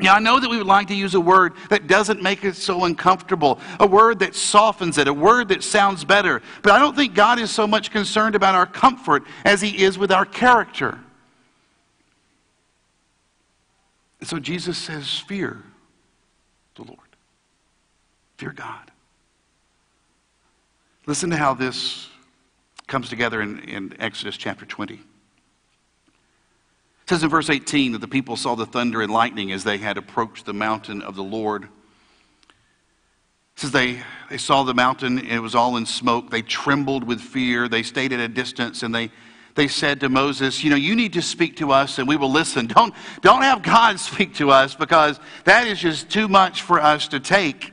Now, 0.00 0.14
I 0.14 0.18
know 0.18 0.40
that 0.40 0.48
we 0.48 0.56
would 0.56 0.66
like 0.66 0.88
to 0.88 0.94
use 0.94 1.14
a 1.14 1.20
word 1.20 1.52
that 1.68 1.86
doesn't 1.86 2.22
make 2.22 2.42
it 2.42 2.56
so 2.56 2.84
uncomfortable, 2.84 3.60
a 3.78 3.86
word 3.86 4.20
that 4.20 4.34
softens 4.34 4.96
it, 4.96 5.06
a 5.06 5.12
word 5.12 5.48
that 5.48 5.62
sounds 5.62 6.04
better. 6.04 6.40
But 6.62 6.72
I 6.72 6.78
don't 6.78 6.96
think 6.96 7.14
God 7.14 7.38
is 7.38 7.50
so 7.50 7.66
much 7.66 7.90
concerned 7.90 8.34
about 8.34 8.54
our 8.54 8.66
comfort 8.66 9.24
as 9.44 9.60
He 9.60 9.82
is 9.82 9.98
with 9.98 10.10
our 10.10 10.24
character. 10.24 10.98
So 14.22 14.38
Jesus 14.38 14.78
says, 14.78 15.18
Fear 15.18 15.62
the 16.76 16.82
Lord, 16.82 16.98
fear 18.38 18.52
God. 18.52 18.90
Listen 21.06 21.28
to 21.30 21.36
how 21.36 21.52
this 21.52 22.08
comes 22.86 23.10
together 23.10 23.42
in, 23.42 23.58
in 23.60 23.96
Exodus 24.00 24.36
chapter 24.36 24.64
20 24.64 25.00
says 27.10 27.24
in 27.24 27.28
verse 27.28 27.50
18 27.50 27.90
that 27.90 28.00
the 28.00 28.06
people 28.06 28.36
saw 28.36 28.54
the 28.54 28.64
thunder 28.64 29.02
and 29.02 29.12
lightning 29.12 29.50
as 29.50 29.64
they 29.64 29.78
had 29.78 29.98
approached 29.98 30.46
the 30.46 30.54
mountain 30.54 31.02
of 31.02 31.16
the 31.16 31.24
Lord. 31.24 31.64
It 31.64 31.70
says 33.56 33.72
they, 33.72 34.00
they 34.30 34.36
saw 34.36 34.62
the 34.62 34.74
mountain 34.74 35.18
and 35.18 35.28
it 35.28 35.40
was 35.40 35.56
all 35.56 35.76
in 35.76 35.86
smoke. 35.86 36.30
They 36.30 36.42
trembled 36.42 37.02
with 37.02 37.20
fear. 37.20 37.68
They 37.68 37.82
stayed 37.82 38.12
at 38.12 38.20
a 38.20 38.28
distance 38.28 38.84
and 38.84 38.94
they, 38.94 39.10
they 39.56 39.66
said 39.66 39.98
to 40.02 40.08
Moses, 40.08 40.62
You 40.62 40.70
know, 40.70 40.76
you 40.76 40.94
need 40.94 41.14
to 41.14 41.20
speak 41.20 41.56
to 41.56 41.72
us 41.72 41.98
and 41.98 42.06
we 42.06 42.16
will 42.16 42.30
listen. 42.30 42.66
Don't, 42.68 42.94
don't 43.22 43.42
have 43.42 43.64
God 43.64 43.98
speak 43.98 44.34
to 44.34 44.50
us 44.50 44.76
because 44.76 45.18
that 45.46 45.66
is 45.66 45.80
just 45.80 46.10
too 46.10 46.28
much 46.28 46.62
for 46.62 46.80
us 46.80 47.08
to 47.08 47.18
take. 47.18 47.72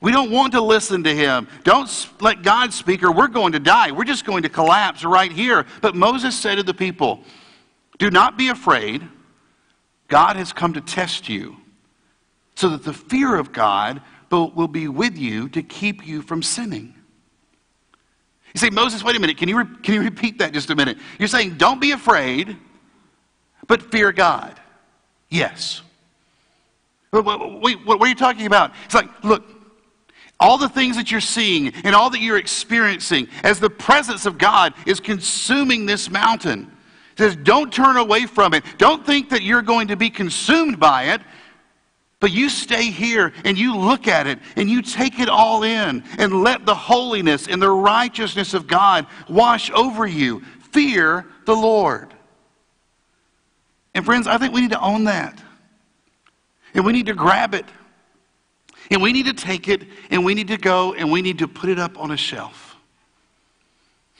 We 0.00 0.10
don't 0.10 0.32
want 0.32 0.52
to 0.54 0.60
listen 0.60 1.04
to 1.04 1.14
him. 1.14 1.46
Don't 1.62 1.88
let 2.20 2.42
God 2.42 2.72
speak 2.72 3.04
or 3.04 3.12
we're 3.12 3.28
going 3.28 3.52
to 3.52 3.60
die. 3.60 3.92
We're 3.92 4.02
just 4.02 4.24
going 4.24 4.42
to 4.42 4.48
collapse 4.48 5.04
right 5.04 5.30
here. 5.30 5.64
But 5.80 5.94
Moses 5.94 6.36
said 6.36 6.56
to 6.56 6.64
the 6.64 6.74
people, 6.74 7.24
do 7.98 8.10
not 8.10 8.36
be 8.36 8.48
afraid. 8.48 9.06
God 10.08 10.36
has 10.36 10.52
come 10.52 10.74
to 10.74 10.80
test 10.80 11.28
you 11.28 11.56
so 12.56 12.68
that 12.70 12.84
the 12.84 12.92
fear 12.92 13.36
of 13.36 13.52
God 13.52 14.02
will 14.30 14.68
be 14.68 14.88
with 14.88 15.16
you 15.16 15.48
to 15.50 15.62
keep 15.62 16.06
you 16.06 16.20
from 16.20 16.42
sinning. 16.42 16.94
You 18.52 18.58
say, 18.58 18.70
Moses, 18.70 19.04
wait 19.04 19.16
a 19.16 19.20
minute. 19.20 19.36
Can 19.36 19.48
you, 19.48 19.58
re- 19.58 19.76
can 19.82 19.94
you 19.94 20.02
repeat 20.02 20.38
that 20.38 20.52
just 20.52 20.70
a 20.70 20.76
minute? 20.76 20.98
You're 21.18 21.28
saying, 21.28 21.56
don't 21.56 21.80
be 21.80 21.92
afraid, 21.92 22.56
but 23.66 23.82
fear 23.82 24.12
God. 24.12 24.60
Yes. 25.28 25.82
Wait, 27.12 27.24
what 27.24 28.00
are 28.00 28.08
you 28.08 28.14
talking 28.14 28.46
about? 28.46 28.72
It's 28.84 28.94
like, 28.94 29.08
look, 29.22 29.44
all 30.40 30.58
the 30.58 30.68
things 30.68 30.96
that 30.96 31.12
you're 31.12 31.20
seeing 31.20 31.68
and 31.84 31.94
all 31.94 32.10
that 32.10 32.20
you're 32.20 32.38
experiencing 32.38 33.28
as 33.44 33.60
the 33.60 33.70
presence 33.70 34.26
of 34.26 34.36
God 34.36 34.74
is 34.84 34.98
consuming 34.98 35.86
this 35.86 36.10
mountain. 36.10 36.73
It 37.14 37.18
says, 37.18 37.36
don't 37.36 37.72
turn 37.72 37.96
away 37.96 38.26
from 38.26 38.54
it. 38.54 38.64
Don't 38.76 39.06
think 39.06 39.30
that 39.30 39.42
you're 39.42 39.62
going 39.62 39.88
to 39.88 39.96
be 39.96 40.10
consumed 40.10 40.80
by 40.80 41.14
it. 41.14 41.20
But 42.18 42.32
you 42.32 42.48
stay 42.48 42.90
here 42.90 43.32
and 43.44 43.56
you 43.56 43.76
look 43.76 44.08
at 44.08 44.26
it 44.26 44.40
and 44.56 44.68
you 44.68 44.82
take 44.82 45.20
it 45.20 45.28
all 45.28 45.62
in 45.62 46.02
and 46.18 46.42
let 46.42 46.66
the 46.66 46.74
holiness 46.74 47.46
and 47.46 47.62
the 47.62 47.70
righteousness 47.70 48.52
of 48.52 48.66
God 48.66 49.06
wash 49.28 49.70
over 49.70 50.06
you. 50.06 50.42
Fear 50.72 51.26
the 51.44 51.54
Lord. 51.54 52.12
And 53.94 54.04
friends, 54.04 54.26
I 54.26 54.38
think 54.38 54.52
we 54.52 54.62
need 54.62 54.70
to 54.70 54.80
own 54.80 55.04
that. 55.04 55.40
And 56.72 56.84
we 56.84 56.92
need 56.92 57.06
to 57.06 57.14
grab 57.14 57.54
it. 57.54 57.66
And 58.90 59.02
we 59.02 59.12
need 59.12 59.26
to 59.26 59.34
take 59.34 59.68
it 59.68 59.82
and 60.10 60.24
we 60.24 60.34
need 60.34 60.48
to 60.48 60.56
go 60.56 60.94
and 60.94 61.12
we 61.12 61.22
need 61.22 61.38
to 61.38 61.46
put 61.46 61.70
it 61.70 61.78
up 61.78 62.00
on 62.00 62.10
a 62.10 62.16
shelf. 62.16 62.74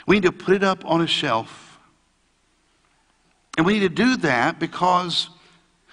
We 0.07 0.17
need 0.17 0.25
to 0.25 0.33
put 0.33 0.55
it 0.55 0.63
up 0.63 0.85
on 0.85 1.01
a 1.01 1.07
shelf. 1.09 1.64
And 3.57 3.65
we 3.65 3.75
need 3.75 3.81
to 3.81 3.89
do 3.89 4.17
that 4.19 4.59
because 4.59 5.29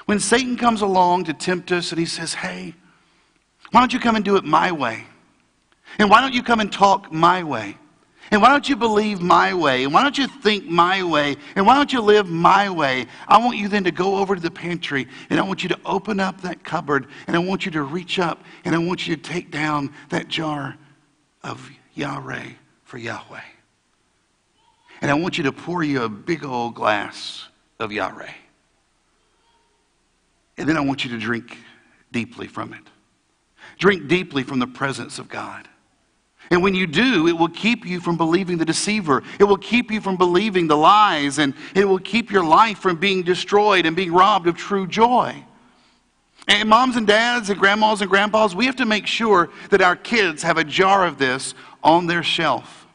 when 0.06 0.20
Satan 0.20 0.58
comes 0.58 0.82
along 0.82 1.26
to 1.26 1.34
tempt 1.34 1.72
us 1.72 1.92
and 1.92 2.00
he 2.00 2.06
says, 2.06 2.34
hey, 2.34 2.74
why 3.72 3.80
don't 3.80 3.94
you 3.94 4.00
come 4.00 4.16
and 4.16 4.26
do 4.26 4.36
it 4.36 4.44
my 4.44 4.72
way? 4.72 5.06
And 6.00 6.10
why 6.10 6.22
don't 6.22 6.34
you 6.34 6.44
come 6.44 6.60
and 6.60 6.72
talk 6.72 7.12
my 7.12 7.44
way? 7.44 7.78
And 8.32 8.42
why 8.42 8.50
don't 8.50 8.68
you 8.68 8.78
believe 8.78 9.22
my 9.22 9.54
way? 9.54 9.84
And 9.84 9.94
why 9.94 10.04
don't 10.04 10.18
you 10.18 10.28
think 10.28 10.66
my 10.66 11.04
way? 11.04 11.36
And 11.56 11.66
why 11.66 11.76
don't 11.76 11.92
you 11.92 12.02
live 12.02 12.28
my 12.28 12.70
way? 12.70 13.08
I 13.28 13.38
want 13.40 13.58
you 13.58 13.68
then 13.68 13.84
to 13.84 13.92
go 13.92 14.16
over 14.18 14.36
to 14.36 14.42
the 14.42 14.52
pantry 14.52 15.08
and 15.30 15.38
I 15.40 15.44
want 15.44 15.64
you 15.64 15.70
to 15.70 15.80
open 15.86 16.20
up 16.22 16.42
that 16.42 16.64
cupboard 16.64 17.08
and 17.28 17.36
I 17.36 17.40
want 17.40 17.66
you 17.66 17.72
to 17.72 17.84
reach 17.84 18.20
up 18.20 18.42
and 18.64 18.74
I 18.74 18.78
want 18.78 19.06
you 19.06 19.18
to 19.18 19.22
take 19.22 19.52
down 19.52 19.94
that 20.10 20.30
jar 20.30 20.78
of 21.44 21.70
yirah 21.96 22.56
for 22.86 22.98
Yahweh. 22.98 23.42
And 25.02 25.12
I 25.12 25.14
want 25.16 25.38
you 25.38 25.44
to 25.46 25.52
pour 25.52 25.84
you 25.84 26.04
a 26.04 26.10
big 26.10 26.46
old 26.46 26.76
glass 26.76 27.50
of 27.82 27.90
yirah. 27.90 28.30
And 30.58 30.70
then 30.70 30.78
I 30.78 30.82
want 30.82 31.04
you 31.04 31.12
to 31.12 31.18
drink 31.18 31.58
deeply 32.12 32.48
from 32.48 32.74
it. 32.74 32.84
Drink 33.78 34.08
deeply 34.08 34.44
from 34.44 34.60
the 34.60 34.68
presence 34.68 35.18
of 35.20 35.28
God. 35.28 35.68
And 36.52 36.62
when 36.62 36.76
you 36.76 36.86
do, 36.86 37.28
it 37.28 37.38
will 37.38 37.48
keep 37.48 37.86
you 37.86 38.02
from 38.02 38.18
believing 38.18 38.58
the 38.58 38.66
deceiver. 38.66 39.24
It 39.40 39.46
will 39.46 39.58
keep 39.58 39.90
you 39.90 40.02
from 40.02 40.18
believing 40.18 40.68
the 40.68 40.78
lies, 40.78 41.40
and 41.40 41.54
it 41.74 41.86
will 41.86 42.00
keep 42.00 42.30
your 42.30 42.44
life 42.44 42.80
from 42.80 42.98
being 42.98 43.24
destroyed 43.24 43.86
and 43.86 43.96
being 43.96 44.12
robbed 44.12 44.48
of 44.48 44.58
true 44.58 44.86
joy. 44.86 45.46
And 46.48 46.68
moms 46.68 46.98
and 46.98 47.08
dads 47.08 47.50
and 47.50 47.60
grandmas 47.60 48.02
and 48.02 48.10
grandpas, 48.10 48.54
we 48.54 48.66
have 48.66 48.76
to 48.78 48.86
make 48.86 49.08
sure 49.08 49.50
that 49.70 49.82
our 49.82 49.96
kids 49.96 50.44
have 50.44 50.58
a 50.58 50.64
jar 50.64 51.06
of 51.06 51.18
this 51.18 51.54
on 51.84 52.08
their 52.08 52.24
shelf. 52.24 52.86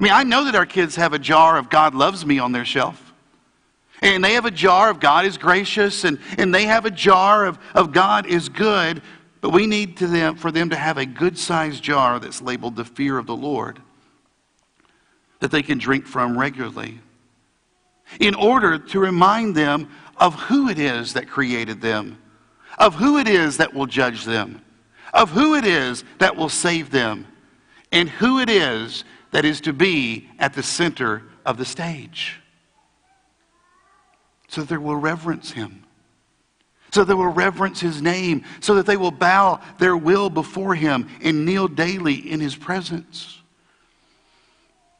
I 0.00 0.02
mean, 0.02 0.12
I 0.12 0.24
know 0.24 0.44
that 0.44 0.56
our 0.56 0.66
kids 0.66 0.96
have 0.96 1.12
a 1.12 1.18
jar 1.18 1.56
of 1.56 1.70
God 1.70 1.94
loves 1.94 2.26
me 2.26 2.38
on 2.38 2.52
their 2.52 2.64
shelf. 2.64 3.01
And 4.02 4.22
they 4.22 4.34
have 4.34 4.44
a 4.44 4.50
jar 4.50 4.90
of 4.90 5.00
God 5.00 5.24
is 5.24 5.38
gracious, 5.38 6.04
and, 6.04 6.18
and 6.36 6.54
they 6.54 6.64
have 6.64 6.84
a 6.84 6.90
jar 6.90 7.46
of, 7.46 7.58
of 7.74 7.92
God 7.92 8.26
is 8.26 8.48
good. 8.48 9.00
But 9.40 9.50
we 9.50 9.66
need 9.66 9.96
to 9.98 10.06
them, 10.06 10.36
for 10.36 10.52
them 10.52 10.70
to 10.70 10.76
have 10.76 10.98
a 10.98 11.06
good 11.06 11.38
sized 11.38 11.82
jar 11.82 12.18
that's 12.18 12.42
labeled 12.42 12.76
the 12.76 12.84
fear 12.84 13.16
of 13.16 13.26
the 13.26 13.36
Lord 13.36 13.80
that 15.40 15.50
they 15.50 15.62
can 15.62 15.78
drink 15.78 16.06
from 16.06 16.38
regularly 16.38 17.00
in 18.20 18.34
order 18.34 18.78
to 18.78 19.00
remind 19.00 19.54
them 19.54 19.90
of 20.16 20.34
who 20.34 20.68
it 20.68 20.78
is 20.78 21.14
that 21.14 21.28
created 21.28 21.80
them, 21.80 22.18
of 22.78 22.94
who 22.94 23.18
it 23.18 23.26
is 23.26 23.56
that 23.56 23.74
will 23.74 23.86
judge 23.86 24.24
them, 24.24 24.62
of 25.12 25.30
who 25.30 25.54
it 25.54 25.64
is 25.64 26.04
that 26.18 26.36
will 26.36 26.48
save 26.48 26.90
them, 26.90 27.26
and 27.90 28.08
who 28.08 28.38
it 28.38 28.48
is 28.48 29.04
that 29.32 29.44
is 29.44 29.60
to 29.60 29.72
be 29.72 30.28
at 30.38 30.54
the 30.54 30.62
center 30.62 31.22
of 31.44 31.56
the 31.56 31.64
stage. 31.64 32.41
So 34.52 34.60
that 34.60 34.68
they 34.68 34.76
will 34.76 34.94
reverence 34.94 35.50
him 35.50 35.82
so 36.92 37.04
they 37.04 37.14
will 37.14 37.26
reverence 37.26 37.80
his 37.80 38.02
name, 38.02 38.44
so 38.60 38.74
that 38.74 38.84
they 38.84 38.98
will 38.98 39.10
bow 39.10 39.60
their 39.78 39.96
will 39.96 40.28
before 40.28 40.74
him 40.74 41.08
and 41.22 41.46
kneel 41.46 41.66
daily 41.66 42.30
in 42.30 42.38
his 42.38 42.54
presence. 42.54 43.40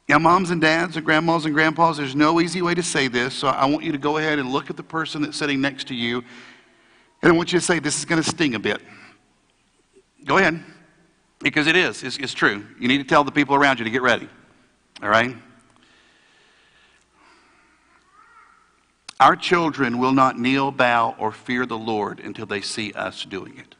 Now, 0.09 0.17
moms 0.17 0.49
and 0.49 0.59
dads 0.59 0.97
and 0.97 1.05
grandmas 1.05 1.45
and 1.45 1.53
grandpas, 1.53 1.97
there's 1.97 2.15
no 2.15 2.41
easy 2.41 2.61
way 2.61 2.73
to 2.73 2.83
say 2.83 3.07
this, 3.07 3.35
so 3.35 3.47
I 3.47 3.65
want 3.65 3.83
you 3.83 3.91
to 3.91 3.97
go 3.99 4.17
ahead 4.17 4.39
and 4.39 4.51
look 4.51 4.71
at 4.71 4.75
the 4.75 4.83
person 4.83 5.21
that's 5.21 5.37
sitting 5.37 5.61
next 5.61 5.87
to 5.89 5.95
you, 5.95 6.23
and 7.21 7.31
I 7.31 7.35
want 7.35 7.53
you 7.53 7.59
to 7.59 7.65
say, 7.65 7.77
This 7.79 7.99
is 7.99 8.05
going 8.05 8.21
to 8.21 8.27
sting 8.27 8.55
a 8.55 8.59
bit. 8.59 8.81
Go 10.25 10.39
ahead, 10.39 10.61
because 11.39 11.67
it 11.67 11.75
is. 11.75 12.03
It's, 12.03 12.17
it's 12.17 12.33
true. 12.33 12.65
You 12.79 12.87
need 12.87 12.97
to 12.97 13.03
tell 13.03 13.23
the 13.23 13.31
people 13.31 13.55
around 13.55 13.77
you 13.77 13.85
to 13.85 13.91
get 13.91 14.01
ready. 14.01 14.27
All 15.01 15.09
right? 15.09 15.37
Our 19.19 19.35
children 19.35 19.99
will 19.99 20.11
not 20.11 20.39
kneel, 20.39 20.71
bow, 20.71 21.15
or 21.19 21.31
fear 21.31 21.65
the 21.65 21.77
Lord 21.77 22.19
until 22.19 22.45
they 22.45 22.61
see 22.61 22.91
us 22.93 23.25
doing 23.25 23.57
it. 23.57 23.75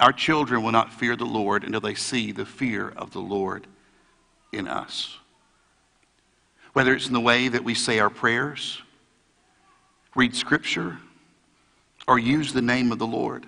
Our 0.00 0.12
children 0.12 0.62
will 0.62 0.72
not 0.72 0.92
fear 0.92 1.16
the 1.16 1.24
Lord 1.24 1.64
until 1.64 1.80
they 1.80 1.94
see 1.94 2.30
the 2.30 2.44
fear 2.44 2.88
of 2.96 3.12
the 3.12 3.20
Lord 3.20 3.66
in 4.52 4.68
us. 4.68 5.18
Whether 6.72 6.94
it's 6.94 7.06
in 7.06 7.14
the 7.14 7.20
way 7.20 7.48
that 7.48 7.64
we 7.64 7.74
say 7.74 7.98
our 7.98 8.10
prayers, 8.10 8.82
read 10.14 10.36
Scripture, 10.36 10.98
or 12.06 12.18
use 12.18 12.52
the 12.52 12.62
name 12.62 12.92
of 12.92 12.98
the 12.98 13.06
Lord. 13.06 13.46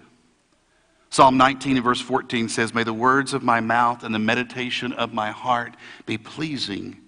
Psalm 1.11 1.37
19 1.37 1.77
and 1.77 1.85
verse 1.85 2.01
14 2.01 2.49
says, 2.49 2.75
May 2.75 2.83
the 2.83 2.93
words 2.93 3.33
of 3.35 3.43
my 3.43 3.61
mouth 3.61 4.03
and 4.03 4.15
the 4.15 4.19
meditation 4.19 4.93
of 4.93 5.13
my 5.13 5.31
heart 5.31 5.75
be 6.07 6.19
pleasing 6.19 6.99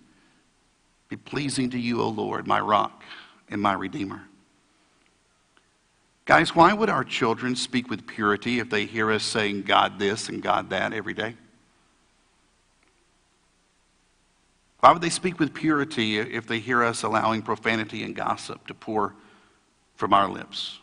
be 1.11 1.16
pleasing 1.16 1.68
to 1.70 1.79
you, 1.79 2.01
O 2.01 2.09
Lord, 2.09 2.46
my 2.46 2.61
rock 2.61 3.03
and 3.51 3.61
my 3.61 3.73
redeemer. 3.73 4.23
Guys, 6.25 6.55
why 6.55 6.73
would 6.73 6.88
our 6.88 7.03
children 7.03 7.57
speak 7.57 7.90
with 7.90 8.07
purity 8.07 8.61
if 8.61 8.70
they 8.70 8.87
hear 8.87 9.11
us 9.11 9.25
saying 9.25 9.62
God 9.62 9.99
this 9.99 10.29
and 10.29 10.40
God 10.40 10.70
that 10.70 10.92
every 10.92 11.12
day? 11.12 11.35
Why 14.79 14.92
would 14.92 15.03
they 15.03 15.11
speak 15.11 15.40
with 15.40 15.53
purity 15.53 16.18
if 16.18 16.46
they 16.46 16.61
hear 16.61 16.85
us 16.85 17.03
allowing 17.03 17.42
profanity 17.42 18.05
and 18.05 18.14
gossip 18.14 18.64
to 18.68 18.75
pour 18.75 19.14
from 19.96 20.14
our 20.14 20.29
lips? 20.29 20.79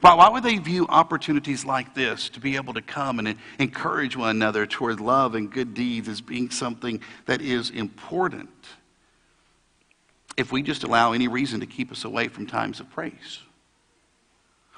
Why, 0.00 0.14
why 0.14 0.28
would 0.28 0.42
they 0.42 0.58
view 0.58 0.86
opportunities 0.88 1.64
like 1.64 1.94
this 1.94 2.28
to 2.30 2.40
be 2.40 2.56
able 2.56 2.74
to 2.74 2.82
come 2.82 3.18
and 3.18 3.36
encourage 3.58 4.16
one 4.16 4.30
another 4.30 4.66
toward 4.66 5.00
love 5.00 5.34
and 5.34 5.50
good 5.50 5.74
deeds 5.74 6.08
as 6.08 6.20
being 6.20 6.50
something 6.50 7.02
that 7.26 7.42
is 7.42 7.70
important 7.70 8.48
if 10.36 10.52
we 10.52 10.62
just 10.62 10.84
allow 10.84 11.12
any 11.12 11.28
reason 11.28 11.60
to 11.60 11.66
keep 11.66 11.90
us 11.90 12.04
away 12.04 12.28
from 12.28 12.46
times 12.46 12.80
of 12.80 12.88
praise? 12.90 13.40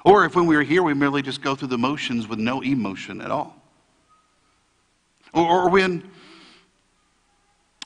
Or 0.03 0.25
if 0.25 0.35
when 0.35 0.47
we 0.47 0.55
are 0.55 0.63
here, 0.63 0.83
we 0.83 0.93
merely 0.93 1.21
just 1.21 1.41
go 1.41 1.55
through 1.55 1.69
the 1.69 1.77
motions 1.77 2.27
with 2.27 2.39
no 2.39 2.61
emotion 2.61 3.21
at 3.21 3.31
all? 3.31 3.55
Or, 5.33 5.47
or 5.47 5.69
when, 5.69 6.09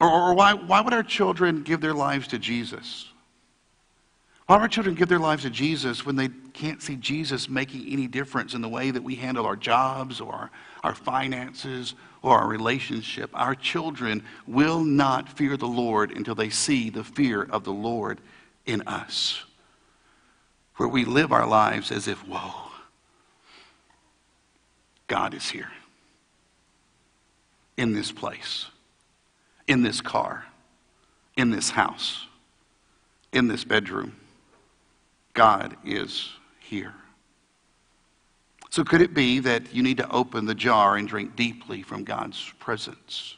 or, 0.02 0.10
or 0.10 0.34
why, 0.34 0.54
why 0.54 0.82
would 0.82 0.94
our 0.94 1.04
children 1.04 1.62
give 1.64 1.82
their 1.82 1.94
lives 1.94 2.28
to 2.30 2.40
Jesus? 2.40 3.10
Why 4.48 4.56
do 4.56 4.62
our 4.62 4.68
children 4.70 4.96
give 4.96 5.10
their 5.10 5.20
lives 5.20 5.44
to 5.44 5.50
Jesus 5.50 6.06
when 6.06 6.16
they 6.16 6.30
can't 6.54 6.82
see 6.82 6.96
Jesus 6.96 7.50
making 7.50 7.86
any 7.90 8.08
difference 8.08 8.54
in 8.54 8.62
the 8.62 8.70
way 8.70 8.92
that 8.92 9.04
we 9.04 9.16
handle 9.16 9.46
our 9.46 9.58
jobs 9.58 10.22
or 10.22 10.32
our, 10.34 10.52
our 10.86 10.96
finances 10.96 11.96
or 12.22 12.40
our 12.40 12.48
relationship? 12.48 13.30
Our 13.34 13.56
children 13.56 14.24
will 14.48 14.80
not 14.80 15.28
fear 15.28 15.58
the 15.58 15.68
Lord 15.68 16.12
until 16.12 16.34
they 16.34 16.50
see 16.50 16.90
the 16.90 17.04
fear 17.04 17.44
of 17.44 17.66
the 17.66 17.74
Lord 17.74 18.22
in 18.66 18.84
us, 18.88 19.44
where 20.78 20.88
we 20.88 21.04
live 21.04 21.34
our 21.34 21.46
lives 21.46 21.92
as 21.92 22.08
if, 22.08 22.18
whoa, 22.20 22.72
God 25.08 25.34
is 25.34 25.50
here 25.50 25.72
in 27.76 27.94
this 27.94 28.14
place, 28.14 28.68
in 29.68 29.84
this 29.84 30.00
car, 30.00 30.46
in 31.36 31.50
this 31.50 31.72
house, 31.72 32.28
in 33.34 33.50
this 33.50 33.66
bedroom 33.66 34.16
God 35.38 35.78
is 35.86 36.32
here. 36.60 36.96
So, 38.72 38.84
could 38.84 39.02
it 39.02 39.14
be 39.14 39.40
that 39.42 39.72
you 39.72 39.84
need 39.84 39.98
to 39.98 40.10
open 40.10 40.46
the 40.46 40.56
jar 40.56 40.98
and 40.98 41.08
drink 41.08 41.36
deeply 41.36 41.84
from 41.84 42.04
God's 42.04 42.52
presence? 42.60 43.36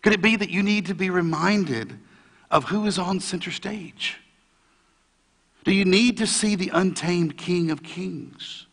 Could 0.00 0.14
it 0.14 0.22
be 0.22 0.34
that 0.36 0.48
you 0.48 0.62
need 0.62 0.86
to 0.86 0.94
be 0.94 1.10
reminded 1.10 1.98
of 2.50 2.64
who 2.64 2.86
is 2.86 2.98
on 2.98 3.20
center 3.20 3.50
stage? 3.50 4.18
Do 5.64 5.72
you 5.72 5.84
need 5.84 6.16
to 6.16 6.26
see 6.26 6.56
the 6.56 6.70
untamed 6.72 7.36
King 7.36 7.70
of 7.70 7.82
Kings? 7.82 8.64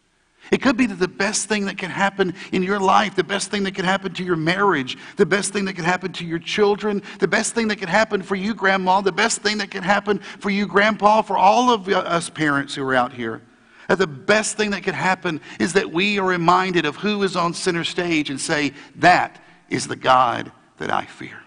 It 0.51 0.61
could 0.61 0.77
be 0.77 0.85
that 0.85 0.99
the 0.99 1.07
best 1.07 1.47
thing 1.47 1.65
that 1.65 1.77
can 1.77 1.89
happen 1.89 2.33
in 2.51 2.61
your 2.61 2.79
life, 2.79 3.15
the 3.15 3.23
best 3.23 3.49
thing 3.49 3.63
that 3.63 3.73
can 3.73 3.85
happen 3.85 4.13
to 4.13 4.23
your 4.23 4.35
marriage, 4.35 4.97
the 5.15 5.25
best 5.25 5.51
thing 5.51 5.65
that 5.65 5.73
can 5.73 5.85
happen 5.85 6.11
to 6.13 6.25
your 6.25 6.39
children, 6.39 7.01
the 7.19 7.27
best 7.27 7.55
thing 7.55 7.67
that 7.69 7.77
can 7.77 7.87
happen 7.87 8.21
for 8.21 8.35
you, 8.35 8.53
grandma, 8.53 9.01
the 9.01 9.11
best 9.11 9.41
thing 9.41 9.57
that 9.57 9.71
can 9.71 9.83
happen 9.83 10.19
for 10.19 10.51
you, 10.51 10.67
grandpa, 10.67 11.21
for 11.21 11.37
all 11.37 11.71
of 11.71 11.87
us 11.89 12.29
parents 12.29 12.75
who 12.75 12.83
are 12.83 12.95
out 12.95 13.13
here. 13.13 13.41
That 13.87 13.97
the 13.97 14.07
best 14.07 14.57
thing 14.57 14.71
that 14.71 14.83
can 14.83 14.93
happen 14.93 15.41
is 15.59 15.73
that 15.73 15.91
we 15.91 16.19
are 16.19 16.27
reminded 16.27 16.85
of 16.85 16.97
who 16.97 17.23
is 17.23 17.35
on 17.35 17.53
center 17.53 17.83
stage 17.83 18.29
and 18.29 18.39
say, 18.39 18.73
That 18.95 19.43
is 19.69 19.87
the 19.87 19.95
God 19.95 20.51
that 20.77 20.91
I 20.91 21.05
fear. 21.05 21.41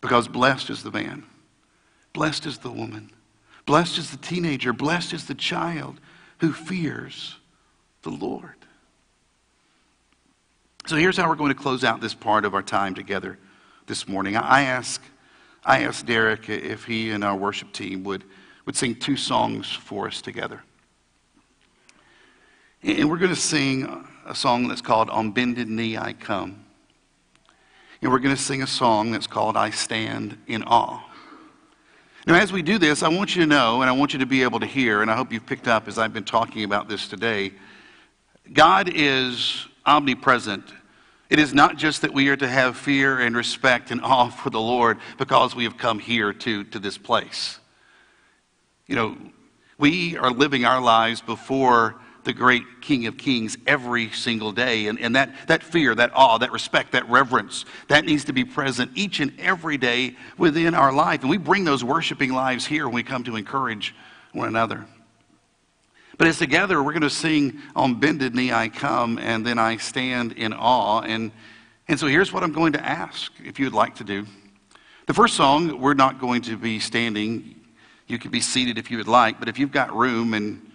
Because 0.00 0.28
blessed 0.28 0.70
is 0.70 0.82
the 0.82 0.92
man, 0.92 1.24
blessed 2.12 2.46
is 2.46 2.58
the 2.58 2.70
woman, 2.70 3.10
blessed 3.66 3.98
is 3.98 4.10
the 4.10 4.16
teenager, 4.16 4.72
blessed 4.72 5.12
is 5.12 5.26
the 5.26 5.34
child 5.34 6.00
who 6.38 6.52
fears 6.52 7.36
the 8.02 8.10
Lord. 8.10 8.54
So 10.86 10.96
here's 10.96 11.16
how 11.16 11.28
we're 11.28 11.36
going 11.36 11.52
to 11.52 11.60
close 11.60 11.84
out 11.84 12.00
this 12.00 12.14
part 12.14 12.44
of 12.44 12.54
our 12.54 12.62
time 12.62 12.94
together 12.94 13.38
this 13.86 14.08
morning. 14.08 14.36
I 14.36 14.62
ask, 14.62 15.02
I 15.64 15.82
asked 15.82 16.06
Derek 16.06 16.48
if 16.48 16.84
he 16.84 17.10
and 17.10 17.22
our 17.22 17.36
worship 17.36 17.72
team 17.72 18.04
would, 18.04 18.24
would 18.64 18.76
sing 18.76 18.94
two 18.94 19.16
songs 19.16 19.70
for 19.70 20.06
us 20.06 20.22
together. 20.22 20.62
And 22.82 23.10
we're 23.10 23.18
going 23.18 23.34
to 23.34 23.40
sing 23.40 24.06
a 24.24 24.34
song 24.34 24.68
that's 24.68 24.80
called 24.80 25.10
On 25.10 25.30
Bended 25.32 25.68
Knee 25.68 25.96
I 25.96 26.12
Come. 26.12 26.64
And 28.00 28.12
we're 28.12 28.20
going 28.20 28.36
to 28.36 28.40
sing 28.40 28.62
a 28.62 28.66
song 28.66 29.10
that's 29.10 29.26
called 29.26 29.56
I 29.56 29.70
Stand 29.70 30.38
in 30.46 30.62
Awe. 30.62 31.02
Now, 32.28 32.34
as 32.34 32.52
we 32.52 32.60
do 32.60 32.76
this, 32.76 33.02
I 33.02 33.08
want 33.08 33.34
you 33.34 33.40
to 33.40 33.46
know 33.46 33.80
and 33.80 33.88
I 33.88 33.94
want 33.94 34.12
you 34.12 34.18
to 34.18 34.26
be 34.26 34.42
able 34.42 34.60
to 34.60 34.66
hear, 34.66 35.00
and 35.00 35.10
I 35.10 35.16
hope 35.16 35.32
you've 35.32 35.46
picked 35.46 35.66
up 35.66 35.88
as 35.88 35.96
I've 35.96 36.12
been 36.12 36.26
talking 36.26 36.62
about 36.62 36.86
this 36.86 37.08
today. 37.08 37.52
God 38.52 38.90
is 38.94 39.66
omnipresent. 39.86 40.62
It 41.30 41.38
is 41.38 41.54
not 41.54 41.78
just 41.78 42.02
that 42.02 42.12
we 42.12 42.28
are 42.28 42.36
to 42.36 42.46
have 42.46 42.76
fear 42.76 43.18
and 43.18 43.34
respect 43.34 43.90
and 43.90 43.98
awe 44.04 44.28
for 44.28 44.50
the 44.50 44.60
Lord 44.60 44.98
because 45.16 45.56
we 45.56 45.64
have 45.64 45.78
come 45.78 45.98
here 45.98 46.34
to, 46.34 46.64
to 46.64 46.78
this 46.78 46.98
place. 46.98 47.60
You 48.86 48.96
know, 48.96 49.16
we 49.78 50.18
are 50.18 50.30
living 50.30 50.66
our 50.66 50.82
lives 50.82 51.22
before 51.22 51.94
the 52.24 52.32
great 52.32 52.80
King 52.80 53.06
of 53.06 53.16
Kings 53.16 53.56
every 53.66 54.10
single 54.10 54.52
day. 54.52 54.86
And, 54.86 54.98
and 55.00 55.16
that, 55.16 55.48
that 55.48 55.62
fear, 55.62 55.94
that 55.94 56.10
awe, 56.14 56.38
that 56.38 56.52
respect, 56.52 56.92
that 56.92 57.08
reverence, 57.08 57.64
that 57.88 58.04
needs 58.04 58.24
to 58.24 58.32
be 58.32 58.44
present 58.44 58.90
each 58.94 59.20
and 59.20 59.32
every 59.38 59.78
day 59.78 60.16
within 60.36 60.74
our 60.74 60.92
life. 60.92 61.22
And 61.22 61.30
we 61.30 61.38
bring 61.38 61.64
those 61.64 61.82
worshiping 61.82 62.32
lives 62.32 62.66
here 62.66 62.86
when 62.86 62.94
we 62.94 63.02
come 63.02 63.24
to 63.24 63.36
encourage 63.36 63.94
one 64.32 64.48
another. 64.48 64.86
But 66.18 66.26
as 66.26 66.38
together, 66.38 66.82
we're 66.82 66.92
going 66.92 67.02
to 67.02 67.10
sing 67.10 67.60
On 67.76 67.94
Bended 67.94 68.34
Knee 68.34 68.52
I 68.52 68.68
Come, 68.68 69.18
and 69.18 69.46
then 69.46 69.58
I 69.58 69.76
stand 69.76 70.32
in 70.32 70.52
awe. 70.52 71.00
And, 71.02 71.30
and 71.86 71.98
so 71.98 72.08
here's 72.08 72.32
what 72.32 72.42
I'm 72.42 72.52
going 72.52 72.72
to 72.72 72.84
ask 72.84 73.32
if 73.44 73.60
you'd 73.60 73.72
like 73.72 73.94
to 73.96 74.04
do. 74.04 74.26
The 75.06 75.14
first 75.14 75.36
song, 75.36 75.80
we're 75.80 75.94
not 75.94 76.20
going 76.20 76.42
to 76.42 76.56
be 76.56 76.80
standing. 76.80 77.54
You 78.08 78.18
can 78.18 78.32
be 78.32 78.40
seated 78.40 78.78
if 78.78 78.90
you 78.90 78.98
would 78.98 79.08
like, 79.08 79.38
but 79.38 79.48
if 79.48 79.58
you've 79.58 79.70
got 79.70 79.94
room 79.94 80.34
and 80.34 80.67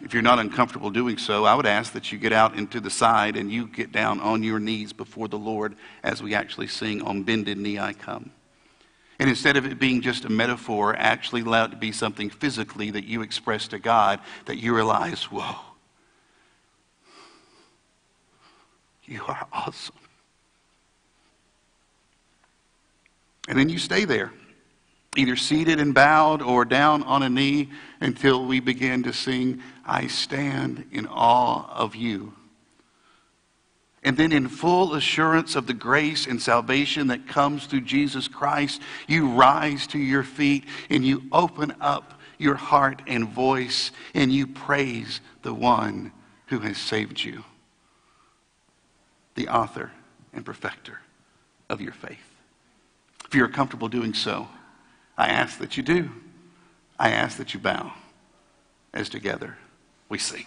if 0.00 0.14
you're 0.14 0.22
not 0.22 0.38
uncomfortable 0.38 0.90
doing 0.90 1.18
so, 1.18 1.44
I 1.44 1.54
would 1.54 1.66
ask 1.66 1.92
that 1.92 2.12
you 2.12 2.18
get 2.18 2.32
out 2.32 2.56
into 2.56 2.80
the 2.80 2.90
side 2.90 3.36
and 3.36 3.50
you 3.50 3.66
get 3.66 3.90
down 3.90 4.20
on 4.20 4.42
your 4.42 4.60
knees 4.60 4.92
before 4.92 5.28
the 5.28 5.38
Lord 5.38 5.74
as 6.02 6.22
we 6.22 6.34
actually 6.34 6.68
sing, 6.68 7.02
On 7.02 7.24
Bended 7.24 7.58
Knee 7.58 7.78
I 7.78 7.92
Come. 7.92 8.30
And 9.18 9.28
instead 9.28 9.56
of 9.56 9.66
it 9.66 9.80
being 9.80 10.00
just 10.00 10.24
a 10.24 10.28
metaphor, 10.28 10.94
actually 10.94 11.40
allow 11.40 11.64
it 11.64 11.72
to 11.72 11.76
be 11.76 11.90
something 11.90 12.30
physically 12.30 12.92
that 12.92 13.04
you 13.04 13.22
express 13.22 13.66
to 13.68 13.80
God 13.80 14.20
that 14.44 14.58
you 14.58 14.74
realize, 14.74 15.24
whoa, 15.24 15.56
you 19.04 19.22
are 19.26 19.46
awesome. 19.52 19.96
And 23.48 23.58
then 23.58 23.68
you 23.68 23.78
stay 23.78 24.04
there 24.04 24.30
either 25.16 25.36
seated 25.36 25.80
and 25.80 25.94
bowed 25.94 26.42
or 26.42 26.64
down 26.64 27.02
on 27.02 27.22
a 27.22 27.28
knee 27.28 27.70
until 28.00 28.44
we 28.44 28.60
begin 28.60 29.02
to 29.02 29.12
sing, 29.12 29.62
I 29.84 30.06
stand 30.06 30.86
in 30.92 31.06
awe 31.06 31.68
of 31.74 31.96
you. 31.96 32.34
And 34.04 34.16
then, 34.16 34.32
in 34.32 34.48
full 34.48 34.94
assurance 34.94 35.56
of 35.56 35.66
the 35.66 35.74
grace 35.74 36.26
and 36.26 36.40
salvation 36.40 37.08
that 37.08 37.26
comes 37.26 37.66
through 37.66 37.80
Jesus 37.80 38.28
Christ, 38.28 38.80
you 39.08 39.30
rise 39.30 39.86
to 39.88 39.98
your 39.98 40.22
feet 40.22 40.64
and 40.88 41.04
you 41.04 41.24
open 41.32 41.74
up 41.80 42.14
your 42.38 42.54
heart 42.54 43.02
and 43.08 43.28
voice 43.28 43.90
and 44.14 44.32
you 44.32 44.46
praise 44.46 45.20
the 45.42 45.52
one 45.52 46.12
who 46.46 46.60
has 46.60 46.78
saved 46.78 47.22
you, 47.22 47.44
the 49.34 49.48
author 49.48 49.90
and 50.32 50.44
perfecter 50.44 51.00
of 51.68 51.80
your 51.80 51.92
faith. 51.92 52.18
If 53.26 53.34
you're 53.34 53.48
comfortable 53.48 53.88
doing 53.88 54.14
so, 54.14 54.48
I 55.18 55.26
ask 55.26 55.58
that 55.58 55.76
you 55.76 55.82
do. 55.82 56.10
I 56.98 57.10
ask 57.10 57.36
that 57.38 57.52
you 57.52 57.60
bow 57.60 57.92
as 58.94 59.08
together 59.08 59.58
we 60.08 60.16
sing. 60.16 60.46